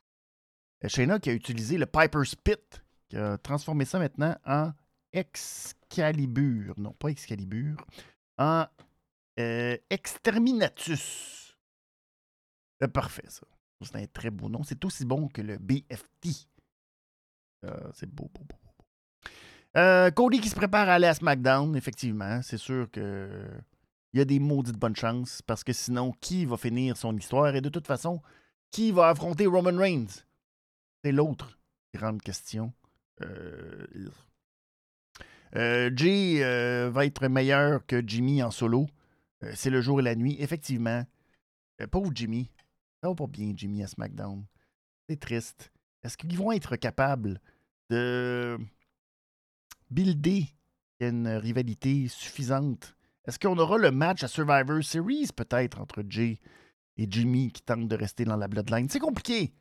Shayna 0.88 1.20
qui 1.20 1.30
a 1.30 1.34
utilisé 1.34 1.78
le 1.78 1.86
Piper 1.86 2.24
Spit, 2.26 2.82
qui 3.10 3.18
a 3.18 3.38
transformé 3.38 3.86
ça 3.86 4.00
maintenant 4.00 4.36
en 4.46 4.72
Excalibur. 5.14 6.74
Non, 6.78 6.94
pas 6.94 7.10
Excalibur. 7.10 7.78
En 8.38 8.66
euh, 9.40 9.78
Exterminatus. 9.90 11.58
C'est 12.80 12.92
parfait, 12.92 13.26
ça. 13.28 13.46
C'est 13.82 13.96
un 13.96 14.06
très 14.08 14.30
beau 14.30 14.50
nom. 14.50 14.64
C'est 14.64 14.84
aussi 14.86 15.06
bon 15.06 15.28
que 15.28 15.42
le 15.42 15.58
BFT. 15.58 16.48
Euh, 17.66 17.92
c'est 17.94 18.10
beau, 18.10 18.30
beau, 18.34 18.44
beau, 18.44 18.58
beau. 18.64 19.32
Euh, 19.78 20.10
Cody 20.12 20.40
qui 20.40 20.50
se 20.50 20.56
prépare 20.56 20.90
à 20.90 20.94
aller 20.94 21.08
à 21.08 21.14
SmackDown, 21.14 21.76
effectivement. 21.76 22.42
C'est 22.42 22.58
sûr 22.58 22.90
que 22.92 23.48
il 24.14 24.20
y 24.20 24.22
a 24.22 24.26
des 24.26 24.40
maudites 24.40 24.78
bonnes 24.78 24.96
chances 24.96 25.42
parce 25.42 25.62
que 25.64 25.74
sinon, 25.74 26.14
qui 26.22 26.46
va 26.46 26.56
finir 26.56 26.96
son 26.96 27.16
histoire? 27.18 27.54
Et 27.54 27.60
de 27.60 27.68
toute 27.68 27.86
façon, 27.86 28.22
qui 28.72 28.94
va 28.94 29.10
affronter 29.10 29.46
Roman 29.46 29.78
Reigns? 29.78 30.25
C'est 31.06 31.12
l'autre 31.12 31.60
grande 31.94 32.20
question. 32.20 32.74
Euh, 33.22 33.86
euh, 35.56 35.92
Jay 35.96 36.44
euh, 36.44 36.90
va 36.90 37.06
être 37.06 37.28
meilleur 37.28 37.86
que 37.86 38.02
Jimmy 38.04 38.42
en 38.42 38.50
solo. 38.50 38.88
C'est 39.54 39.70
le 39.70 39.82
jour 39.82 40.00
et 40.00 40.04
la 40.04 40.16
nuit. 40.16 40.36
Effectivement, 40.40 41.06
pauvre 41.92 42.12
Jimmy. 42.16 42.50
Ça 43.04 43.10
va 43.10 43.14
pas 43.14 43.28
bien, 43.28 43.54
Jimmy, 43.56 43.84
à 43.84 43.88
SmackDown. 43.88 44.46
C'est 45.08 45.20
triste. 45.20 45.72
Est-ce 46.02 46.18
qu'ils 46.18 46.36
vont 46.40 46.52
être 46.52 46.76
capables 46.76 47.40
de 47.92 48.58
builder 49.92 50.48
une 51.02 51.28
rivalité 51.28 52.08
suffisante? 52.08 52.96
Est-ce 53.28 53.38
qu'on 53.38 53.60
aura 53.60 53.78
le 53.78 53.92
match 53.92 54.24
à 54.24 54.28
Survivor 54.28 54.84
Series, 54.84 55.30
peut-être, 55.36 55.80
entre 55.80 56.04
Jay 56.10 56.40
et 56.98 57.06
Jimmy 57.08 57.52
qui 57.52 57.62
tente 57.62 57.88
de 57.88 57.96
rester 57.96 58.26
dans 58.26 58.38
la 58.38 58.48
bloodline? 58.48 58.90
C'est 58.90 58.98
compliqué. 58.98 59.54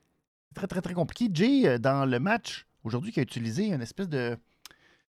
Très, 0.54 0.66
très, 0.66 0.80
très 0.80 0.94
compliqué. 0.94 1.28
Jay, 1.32 1.68
euh, 1.68 1.78
dans 1.78 2.04
le 2.04 2.20
match 2.20 2.66
aujourd'hui, 2.84 3.12
qui 3.12 3.20
a 3.20 3.22
utilisé 3.22 3.66
une 3.66 3.82
espèce 3.82 4.08
de. 4.08 4.38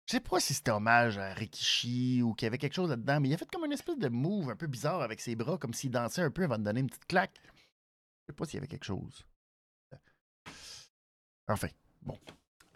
Je 0.06 0.14
sais 0.14 0.20
pas 0.20 0.40
si 0.40 0.54
c'était 0.54 0.72
hommage 0.72 1.18
à 1.18 1.34
Rikishi 1.34 2.22
ou 2.22 2.34
qu'il 2.34 2.46
y 2.46 2.48
avait 2.48 2.58
quelque 2.58 2.74
chose 2.74 2.90
là-dedans, 2.90 3.20
mais 3.20 3.30
il 3.30 3.34
a 3.34 3.38
fait 3.38 3.50
comme 3.52 3.66
une 3.66 3.74
espèce 3.74 3.98
de 3.98 4.08
move 4.08 4.50
un 4.50 4.56
peu 4.56 4.68
bizarre 4.68 5.02
avec 5.02 5.20
ses 5.20 5.36
bras, 5.36 5.58
comme 5.58 5.74
s'il 5.74 5.92
dansait 5.92 6.22
un 6.22 6.32
peu 6.32 6.44
avant 6.44 6.58
de 6.58 6.64
donner 6.64 6.80
une 6.80 6.88
petite 6.88 7.08
claque. 7.08 7.42
Je 7.44 8.32
sais 8.32 8.36
pas 8.36 8.46
s'il 8.46 8.56
y 8.56 8.58
avait 8.60 8.68
quelque 8.68 8.86
chose. 8.86 9.26
Enfin, 11.50 11.68
bon. 12.02 12.18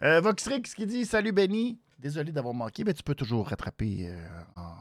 Euh, 0.02 0.20
Voxrix 0.20 0.62
qui 0.62 0.86
dit 0.86 1.06
Salut 1.06 1.32
Benny, 1.32 1.78
désolé 1.98 2.32
d'avoir 2.32 2.54
manqué, 2.54 2.84
mais 2.84 2.94
tu 2.94 3.02
peux 3.02 3.14
toujours 3.14 3.48
rattraper 3.48 4.08
euh, 4.08 4.42
en 4.56 4.74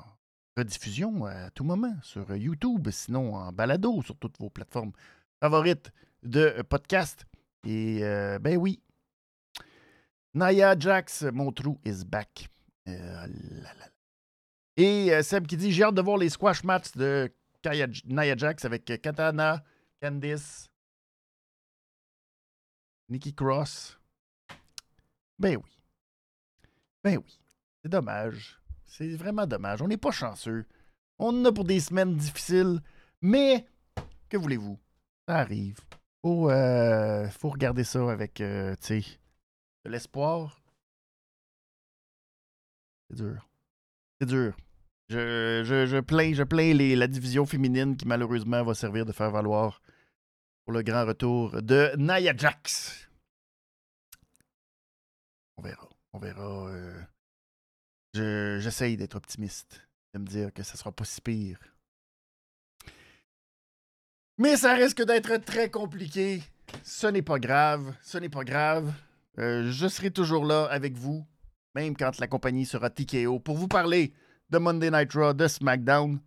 rediffusion 0.57 1.25
à 1.25 1.49
tout 1.51 1.63
moment 1.63 1.95
sur 2.03 2.35
YouTube, 2.35 2.89
sinon 2.91 3.35
en 3.35 3.51
balado 3.53 4.01
sur 4.01 4.17
toutes 4.17 4.37
vos 4.39 4.49
plateformes 4.49 4.91
favorites 5.39 5.91
de 6.23 6.61
podcast. 6.63 7.25
Et 7.63 7.99
euh, 8.03 8.39
ben 8.39 8.57
oui, 8.57 8.81
Naya 10.33 10.77
Jax, 10.77 11.23
mon 11.23 11.51
trou 11.51 11.79
is 11.85 12.03
back. 12.05 12.49
Euh, 12.87 13.27
Et 14.77 15.13
euh, 15.13 15.21
Seb 15.21 15.45
qui 15.45 15.57
dit 15.57 15.71
J'ai 15.71 15.83
hâte 15.83 15.95
de 15.95 16.01
voir 16.01 16.17
les 16.17 16.29
squash 16.29 16.63
matchs 16.63 16.91
de 16.93 17.31
Nia 18.05 18.35
Jax 18.35 18.65
avec 18.65 18.85
Katana, 18.85 19.63
Candice, 20.01 20.71
Nikki 23.09 23.35
Cross. 23.35 23.99
Ben 25.37 25.57
oui. 25.57 25.79
Ben 27.03 27.17
oui. 27.17 27.39
C'est 27.83 27.89
dommage. 27.89 28.59
C'est 28.85 29.15
vraiment 29.15 29.45
dommage. 29.45 29.81
On 29.81 29.87
n'est 29.87 29.97
pas 29.97 30.11
chanceux. 30.11 30.65
On 31.19 31.29
en 31.29 31.45
a 31.45 31.51
pour 31.51 31.65
des 31.65 31.79
semaines 31.79 32.15
difficiles. 32.15 32.81
Mais, 33.21 33.67
que 34.29 34.37
voulez-vous? 34.37 34.79
Ça 35.27 35.37
arrive. 35.37 35.79
Faut, 36.23 36.49
euh, 36.51 37.27
faut 37.29 37.49
regarder 37.49 37.83
ça 37.83 38.11
avec, 38.11 38.41
euh, 38.41 38.75
de 38.89 39.89
l'espoir. 39.89 40.61
C'est 43.09 43.15
dur. 43.17 43.49
C'est 44.19 44.27
dur. 44.27 44.55
Je, 45.09 45.99
plains, 45.99 46.33
je 46.33 46.43
plains 46.43 46.73
la 46.73 47.07
division 47.07 47.45
féminine 47.45 47.97
qui 47.97 48.07
malheureusement 48.07 48.63
va 48.63 48.73
servir 48.73 49.05
de 49.05 49.11
faire 49.11 49.31
valoir 49.31 49.81
pour 50.63 50.73
le 50.73 50.83
grand 50.83 51.05
retour 51.05 51.61
de 51.61 51.91
Nia 51.97 52.35
Jax. 52.37 53.09
On 55.57 55.61
verra. 55.63 55.89
On 56.13 56.19
verra. 56.19 56.67
euh, 56.69 57.01
je- 58.13 58.59
J'essaye 58.61 58.95
d'être 58.95 59.15
optimiste, 59.15 59.85
de 60.13 60.19
me 60.19 60.25
dire 60.25 60.53
que 60.53 60.63
ça 60.63 60.77
sera 60.77 60.91
pas 60.91 61.03
si 61.03 61.19
pire. 61.19 61.59
Mais 64.41 64.57
ça 64.57 64.73
risque 64.73 65.05
d'être 65.05 65.37
très 65.37 65.69
compliqué. 65.69 66.41
Ce 66.83 67.05
n'est 67.05 67.21
pas 67.21 67.37
grave. 67.37 67.93
Ce 68.01 68.17
n'est 68.17 68.27
pas 68.27 68.43
grave. 68.43 68.91
Euh, 69.37 69.69
je 69.71 69.87
serai 69.87 70.09
toujours 70.09 70.45
là 70.45 70.65
avec 70.71 70.97
vous, 70.97 71.23
même 71.75 71.95
quand 71.95 72.17
la 72.17 72.25
compagnie 72.25 72.65
sera 72.65 72.89
TKO, 72.89 73.37
pour 73.37 73.55
vous 73.55 73.67
parler 73.67 74.13
de 74.49 74.57
Monday 74.57 74.89
Night 74.89 75.13
Raw, 75.13 75.33
de 75.33 75.47
SmackDown. 75.47 76.19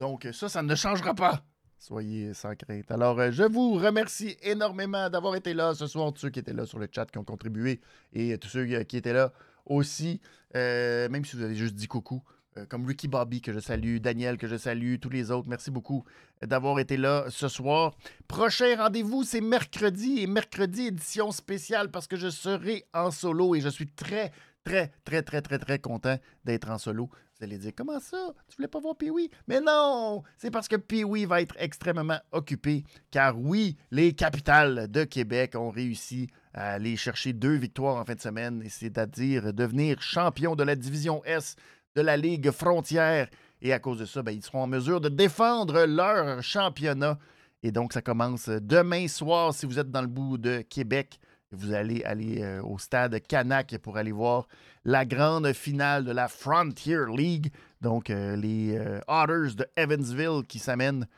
Donc 0.00 0.26
ça, 0.32 0.48
ça 0.48 0.62
ne 0.62 0.74
changera 0.74 1.12
pas. 1.14 1.44
Soyez 1.76 2.32
sans 2.32 2.54
crainte. 2.54 2.90
Alors, 2.90 3.20
euh, 3.20 3.30
je 3.30 3.42
vous 3.42 3.74
remercie 3.74 4.38
énormément 4.40 5.10
d'avoir 5.10 5.36
été 5.36 5.52
là 5.52 5.74
ce 5.74 5.86
soir, 5.86 6.14
tous 6.14 6.22
ceux 6.22 6.30
qui 6.30 6.38
étaient 6.38 6.54
là 6.54 6.64
sur 6.64 6.78
le 6.78 6.88
chat, 6.90 7.04
qui 7.04 7.18
ont 7.18 7.24
contribué, 7.24 7.82
et 8.14 8.38
tous 8.38 8.48
ceux 8.48 8.66
euh, 8.72 8.84
qui 8.84 8.96
étaient 8.96 9.12
là 9.12 9.30
aussi, 9.66 10.22
même 10.54 11.22
si 11.26 11.36
vous 11.36 11.42
avez 11.42 11.54
juste 11.54 11.74
dit 11.74 11.86
coucou, 11.86 12.22
comme 12.68 12.86
Ricky 12.86 13.08
Bobby 13.08 13.40
que 13.40 13.52
je 13.52 13.60
salue, 13.60 13.98
Daniel 13.98 14.38
que 14.38 14.46
je 14.46 14.56
salue, 14.56 14.96
tous 15.00 15.10
les 15.10 15.30
autres. 15.30 15.48
Merci 15.48 15.70
beaucoup 15.70 16.04
d'avoir 16.42 16.78
été 16.78 16.96
là 16.96 17.26
ce 17.28 17.48
soir. 17.48 17.96
Prochain 18.28 18.76
rendez-vous, 18.76 19.24
c'est 19.24 19.40
mercredi, 19.40 20.20
et 20.20 20.26
mercredi, 20.26 20.86
édition 20.86 21.32
spéciale, 21.32 21.90
parce 21.90 22.06
que 22.06 22.16
je 22.16 22.28
serai 22.28 22.84
en 22.94 23.10
solo, 23.10 23.54
et 23.54 23.60
je 23.60 23.68
suis 23.68 23.86
très, 23.86 24.32
très, 24.64 24.92
très, 25.04 25.22
très, 25.22 25.42
très, 25.42 25.58
très 25.58 25.78
content 25.78 26.18
d'être 26.44 26.70
en 26.70 26.78
solo. 26.78 27.10
Vous 27.38 27.44
allez 27.44 27.58
dire, 27.58 27.72
comment 27.76 28.00
ça? 28.00 28.32
Tu 28.48 28.56
voulais 28.56 28.68
pas 28.68 28.80
voir 28.80 28.96
Pee-Wee? 28.96 29.28
Mais 29.46 29.60
non! 29.60 30.22
C'est 30.38 30.50
parce 30.50 30.68
que 30.68 30.76
Pee-Wee 30.76 31.26
va 31.26 31.42
être 31.42 31.54
extrêmement 31.58 32.18
occupé, 32.32 32.84
car 33.10 33.38
oui, 33.38 33.76
les 33.90 34.14
capitales 34.14 34.90
de 34.90 35.04
Québec 35.04 35.54
ont 35.54 35.68
réussi 35.68 36.28
à 36.54 36.72
aller 36.72 36.96
chercher 36.96 37.34
deux 37.34 37.56
victoires 37.56 37.96
en 37.96 38.06
fin 38.06 38.14
de 38.14 38.20
semaine, 38.20 38.62
et 38.64 38.70
c'est-à-dire 38.70 39.52
devenir 39.52 40.00
champion 40.00 40.56
de 40.56 40.62
la 40.62 40.74
division 40.76 41.22
S 41.26 41.56
de 41.96 42.02
la 42.02 42.16
Ligue 42.16 42.50
frontière. 42.50 43.28
Et 43.62 43.72
à 43.72 43.78
cause 43.78 43.98
de 43.98 44.04
ça, 44.04 44.22
ben, 44.22 44.32
ils 44.32 44.42
seront 44.42 44.62
en 44.62 44.66
mesure 44.66 45.00
de 45.00 45.08
défendre 45.08 45.86
leur 45.86 46.42
championnat. 46.42 47.18
Et 47.62 47.72
donc, 47.72 47.94
ça 47.94 48.02
commence 48.02 48.48
demain 48.48 49.08
soir 49.08 49.54
si 49.54 49.66
vous 49.66 49.78
êtes 49.78 49.90
dans 49.90 50.02
le 50.02 50.06
bout 50.06 50.36
de 50.38 50.60
Québec. 50.60 51.18
Vous 51.52 51.72
allez 51.72 52.04
aller 52.04 52.42
euh, 52.42 52.62
au 52.62 52.78
stade 52.78 53.18
Canac 53.26 53.78
pour 53.78 53.96
aller 53.96 54.12
voir 54.12 54.46
la 54.84 55.06
grande 55.06 55.52
finale 55.54 56.04
de 56.04 56.12
la 56.12 56.28
Frontier 56.28 56.98
League. 57.08 57.50
Donc, 57.80 58.10
euh, 58.10 58.36
les 58.36 58.76
euh, 58.76 59.00
Otters 59.08 59.56
de 59.56 59.66
Evansville 59.76 60.42
qui 60.46 60.58
s'amènent. 60.58 61.08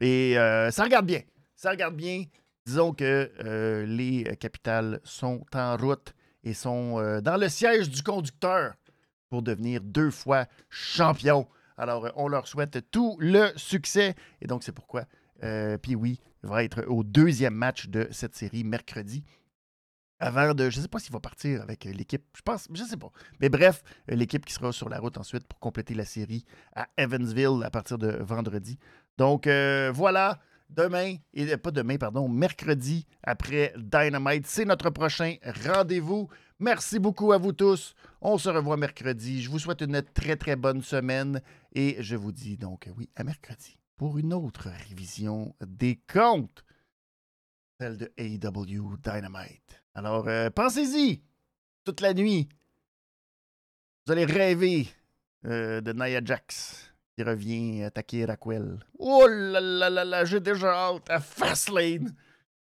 Et 0.00 0.34
ça 0.70 0.82
regarde 0.82 1.06
bien. 1.06 1.20
Ça 1.54 1.70
regarde 1.70 1.94
bien. 1.94 2.24
Disons 2.66 2.92
que 2.92 3.84
les 3.86 4.24
capitales 4.40 5.00
sont 5.04 5.44
en 5.54 5.76
route 5.76 6.14
et 6.42 6.52
sont 6.52 7.20
dans 7.22 7.36
le 7.36 7.48
siège 7.48 7.88
du 7.88 8.02
conducteur 8.02 8.74
devenir 9.42 9.80
deux 9.80 10.10
fois 10.10 10.46
champion. 10.68 11.46
Alors, 11.76 12.06
euh, 12.06 12.10
on 12.16 12.28
leur 12.28 12.46
souhaite 12.46 12.90
tout 12.90 13.16
le 13.18 13.50
succès. 13.56 14.14
Et 14.40 14.46
donc, 14.46 14.62
c'est 14.62 14.72
pourquoi 14.72 15.04
euh, 15.42 15.78
puis 15.78 15.94
oui, 15.94 16.20
va 16.42 16.64
être 16.64 16.84
au 16.88 17.02
deuxième 17.02 17.54
match 17.54 17.88
de 17.88 18.08
cette 18.10 18.34
série 18.34 18.64
mercredi. 18.64 19.24
Avant 20.20 20.54
de. 20.54 20.70
Je 20.70 20.78
ne 20.78 20.82
sais 20.82 20.88
pas 20.88 21.00
s'il 21.00 21.12
va 21.12 21.20
partir 21.20 21.60
avec 21.62 21.84
l'équipe. 21.84 22.24
Je 22.36 22.42
pense. 22.42 22.68
Je 22.72 22.82
ne 22.82 22.88
sais 22.88 22.96
pas. 22.96 23.10
Mais 23.40 23.48
bref, 23.48 23.82
l'équipe 24.08 24.44
qui 24.46 24.54
sera 24.54 24.72
sur 24.72 24.88
la 24.88 25.00
route 25.00 25.18
ensuite 25.18 25.46
pour 25.46 25.58
compléter 25.58 25.94
la 25.94 26.04
série 26.04 26.44
à 26.74 26.86
Evansville 26.96 27.62
à 27.64 27.70
partir 27.70 27.98
de 27.98 28.18
vendredi. 28.22 28.78
Donc 29.18 29.46
euh, 29.46 29.90
voilà. 29.92 30.38
Demain, 30.70 31.16
et 31.34 31.52
euh, 31.52 31.58
pas 31.58 31.70
demain, 31.70 31.98
pardon, 31.98 32.26
mercredi 32.26 33.06
après 33.22 33.74
Dynamite, 33.76 34.46
c'est 34.46 34.64
notre 34.64 34.88
prochain 34.90 35.36
rendez-vous. 35.66 36.28
Merci 36.60 37.00
beaucoup 37.00 37.32
à 37.32 37.38
vous 37.38 37.52
tous. 37.52 37.94
On 38.20 38.38
se 38.38 38.48
revoit 38.48 38.76
mercredi. 38.76 39.42
Je 39.42 39.50
vous 39.50 39.58
souhaite 39.58 39.80
une 39.80 40.00
très 40.02 40.36
très 40.36 40.54
bonne 40.54 40.82
semaine 40.82 41.42
et 41.72 41.96
je 42.00 42.14
vous 42.14 42.30
dis 42.30 42.56
donc 42.56 42.88
oui 42.96 43.10
à 43.16 43.24
mercredi 43.24 43.76
pour 43.96 44.18
une 44.18 44.32
autre 44.32 44.70
révision 44.88 45.54
des 45.66 46.00
comptes, 46.12 46.64
celle 47.80 47.96
de 47.96 48.12
AEW 48.16 48.96
Dynamite. 49.02 49.82
Alors 49.94 50.28
euh, 50.28 50.48
pensez-y 50.50 51.22
toute 51.84 52.00
la 52.00 52.14
nuit. 52.14 52.48
Vous 54.06 54.12
allez 54.12 54.24
rêver 54.24 54.88
euh, 55.46 55.80
de 55.80 55.92
Nia 55.92 56.20
Jax 56.24 56.94
qui 57.16 57.24
revient 57.24 57.82
attaquer 57.82 58.26
Raquel. 58.26 58.78
Oh 58.98 59.26
là 59.28 59.60
là 59.60 59.90
là 59.90 60.04
là, 60.04 60.24
j'ai 60.24 60.40
déjà 60.40 60.72
hâte 60.72 61.10
à 61.10 61.18
Fastlane. 61.18 62.14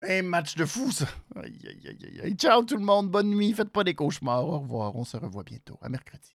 Un 0.02 0.22
match 0.22 0.54
de 0.54 0.64
fou, 0.64 0.90
ça. 0.92 1.06
Aïe, 1.36 1.58
aïe, 1.66 1.88
aïe, 1.88 1.98
aïe, 2.04 2.20
aïe. 2.22 2.34
Ciao 2.34 2.62
tout 2.62 2.76
le 2.76 2.84
monde, 2.84 3.10
bonne 3.10 3.30
nuit, 3.30 3.52
faites 3.52 3.70
pas 3.70 3.84
des 3.84 3.94
cauchemars. 3.94 4.46
Au 4.46 4.60
revoir, 4.60 4.94
on 4.94 5.04
se 5.04 5.16
revoit 5.16 5.42
bientôt. 5.42 5.78
À 5.82 5.88
mercredi. 5.88 6.34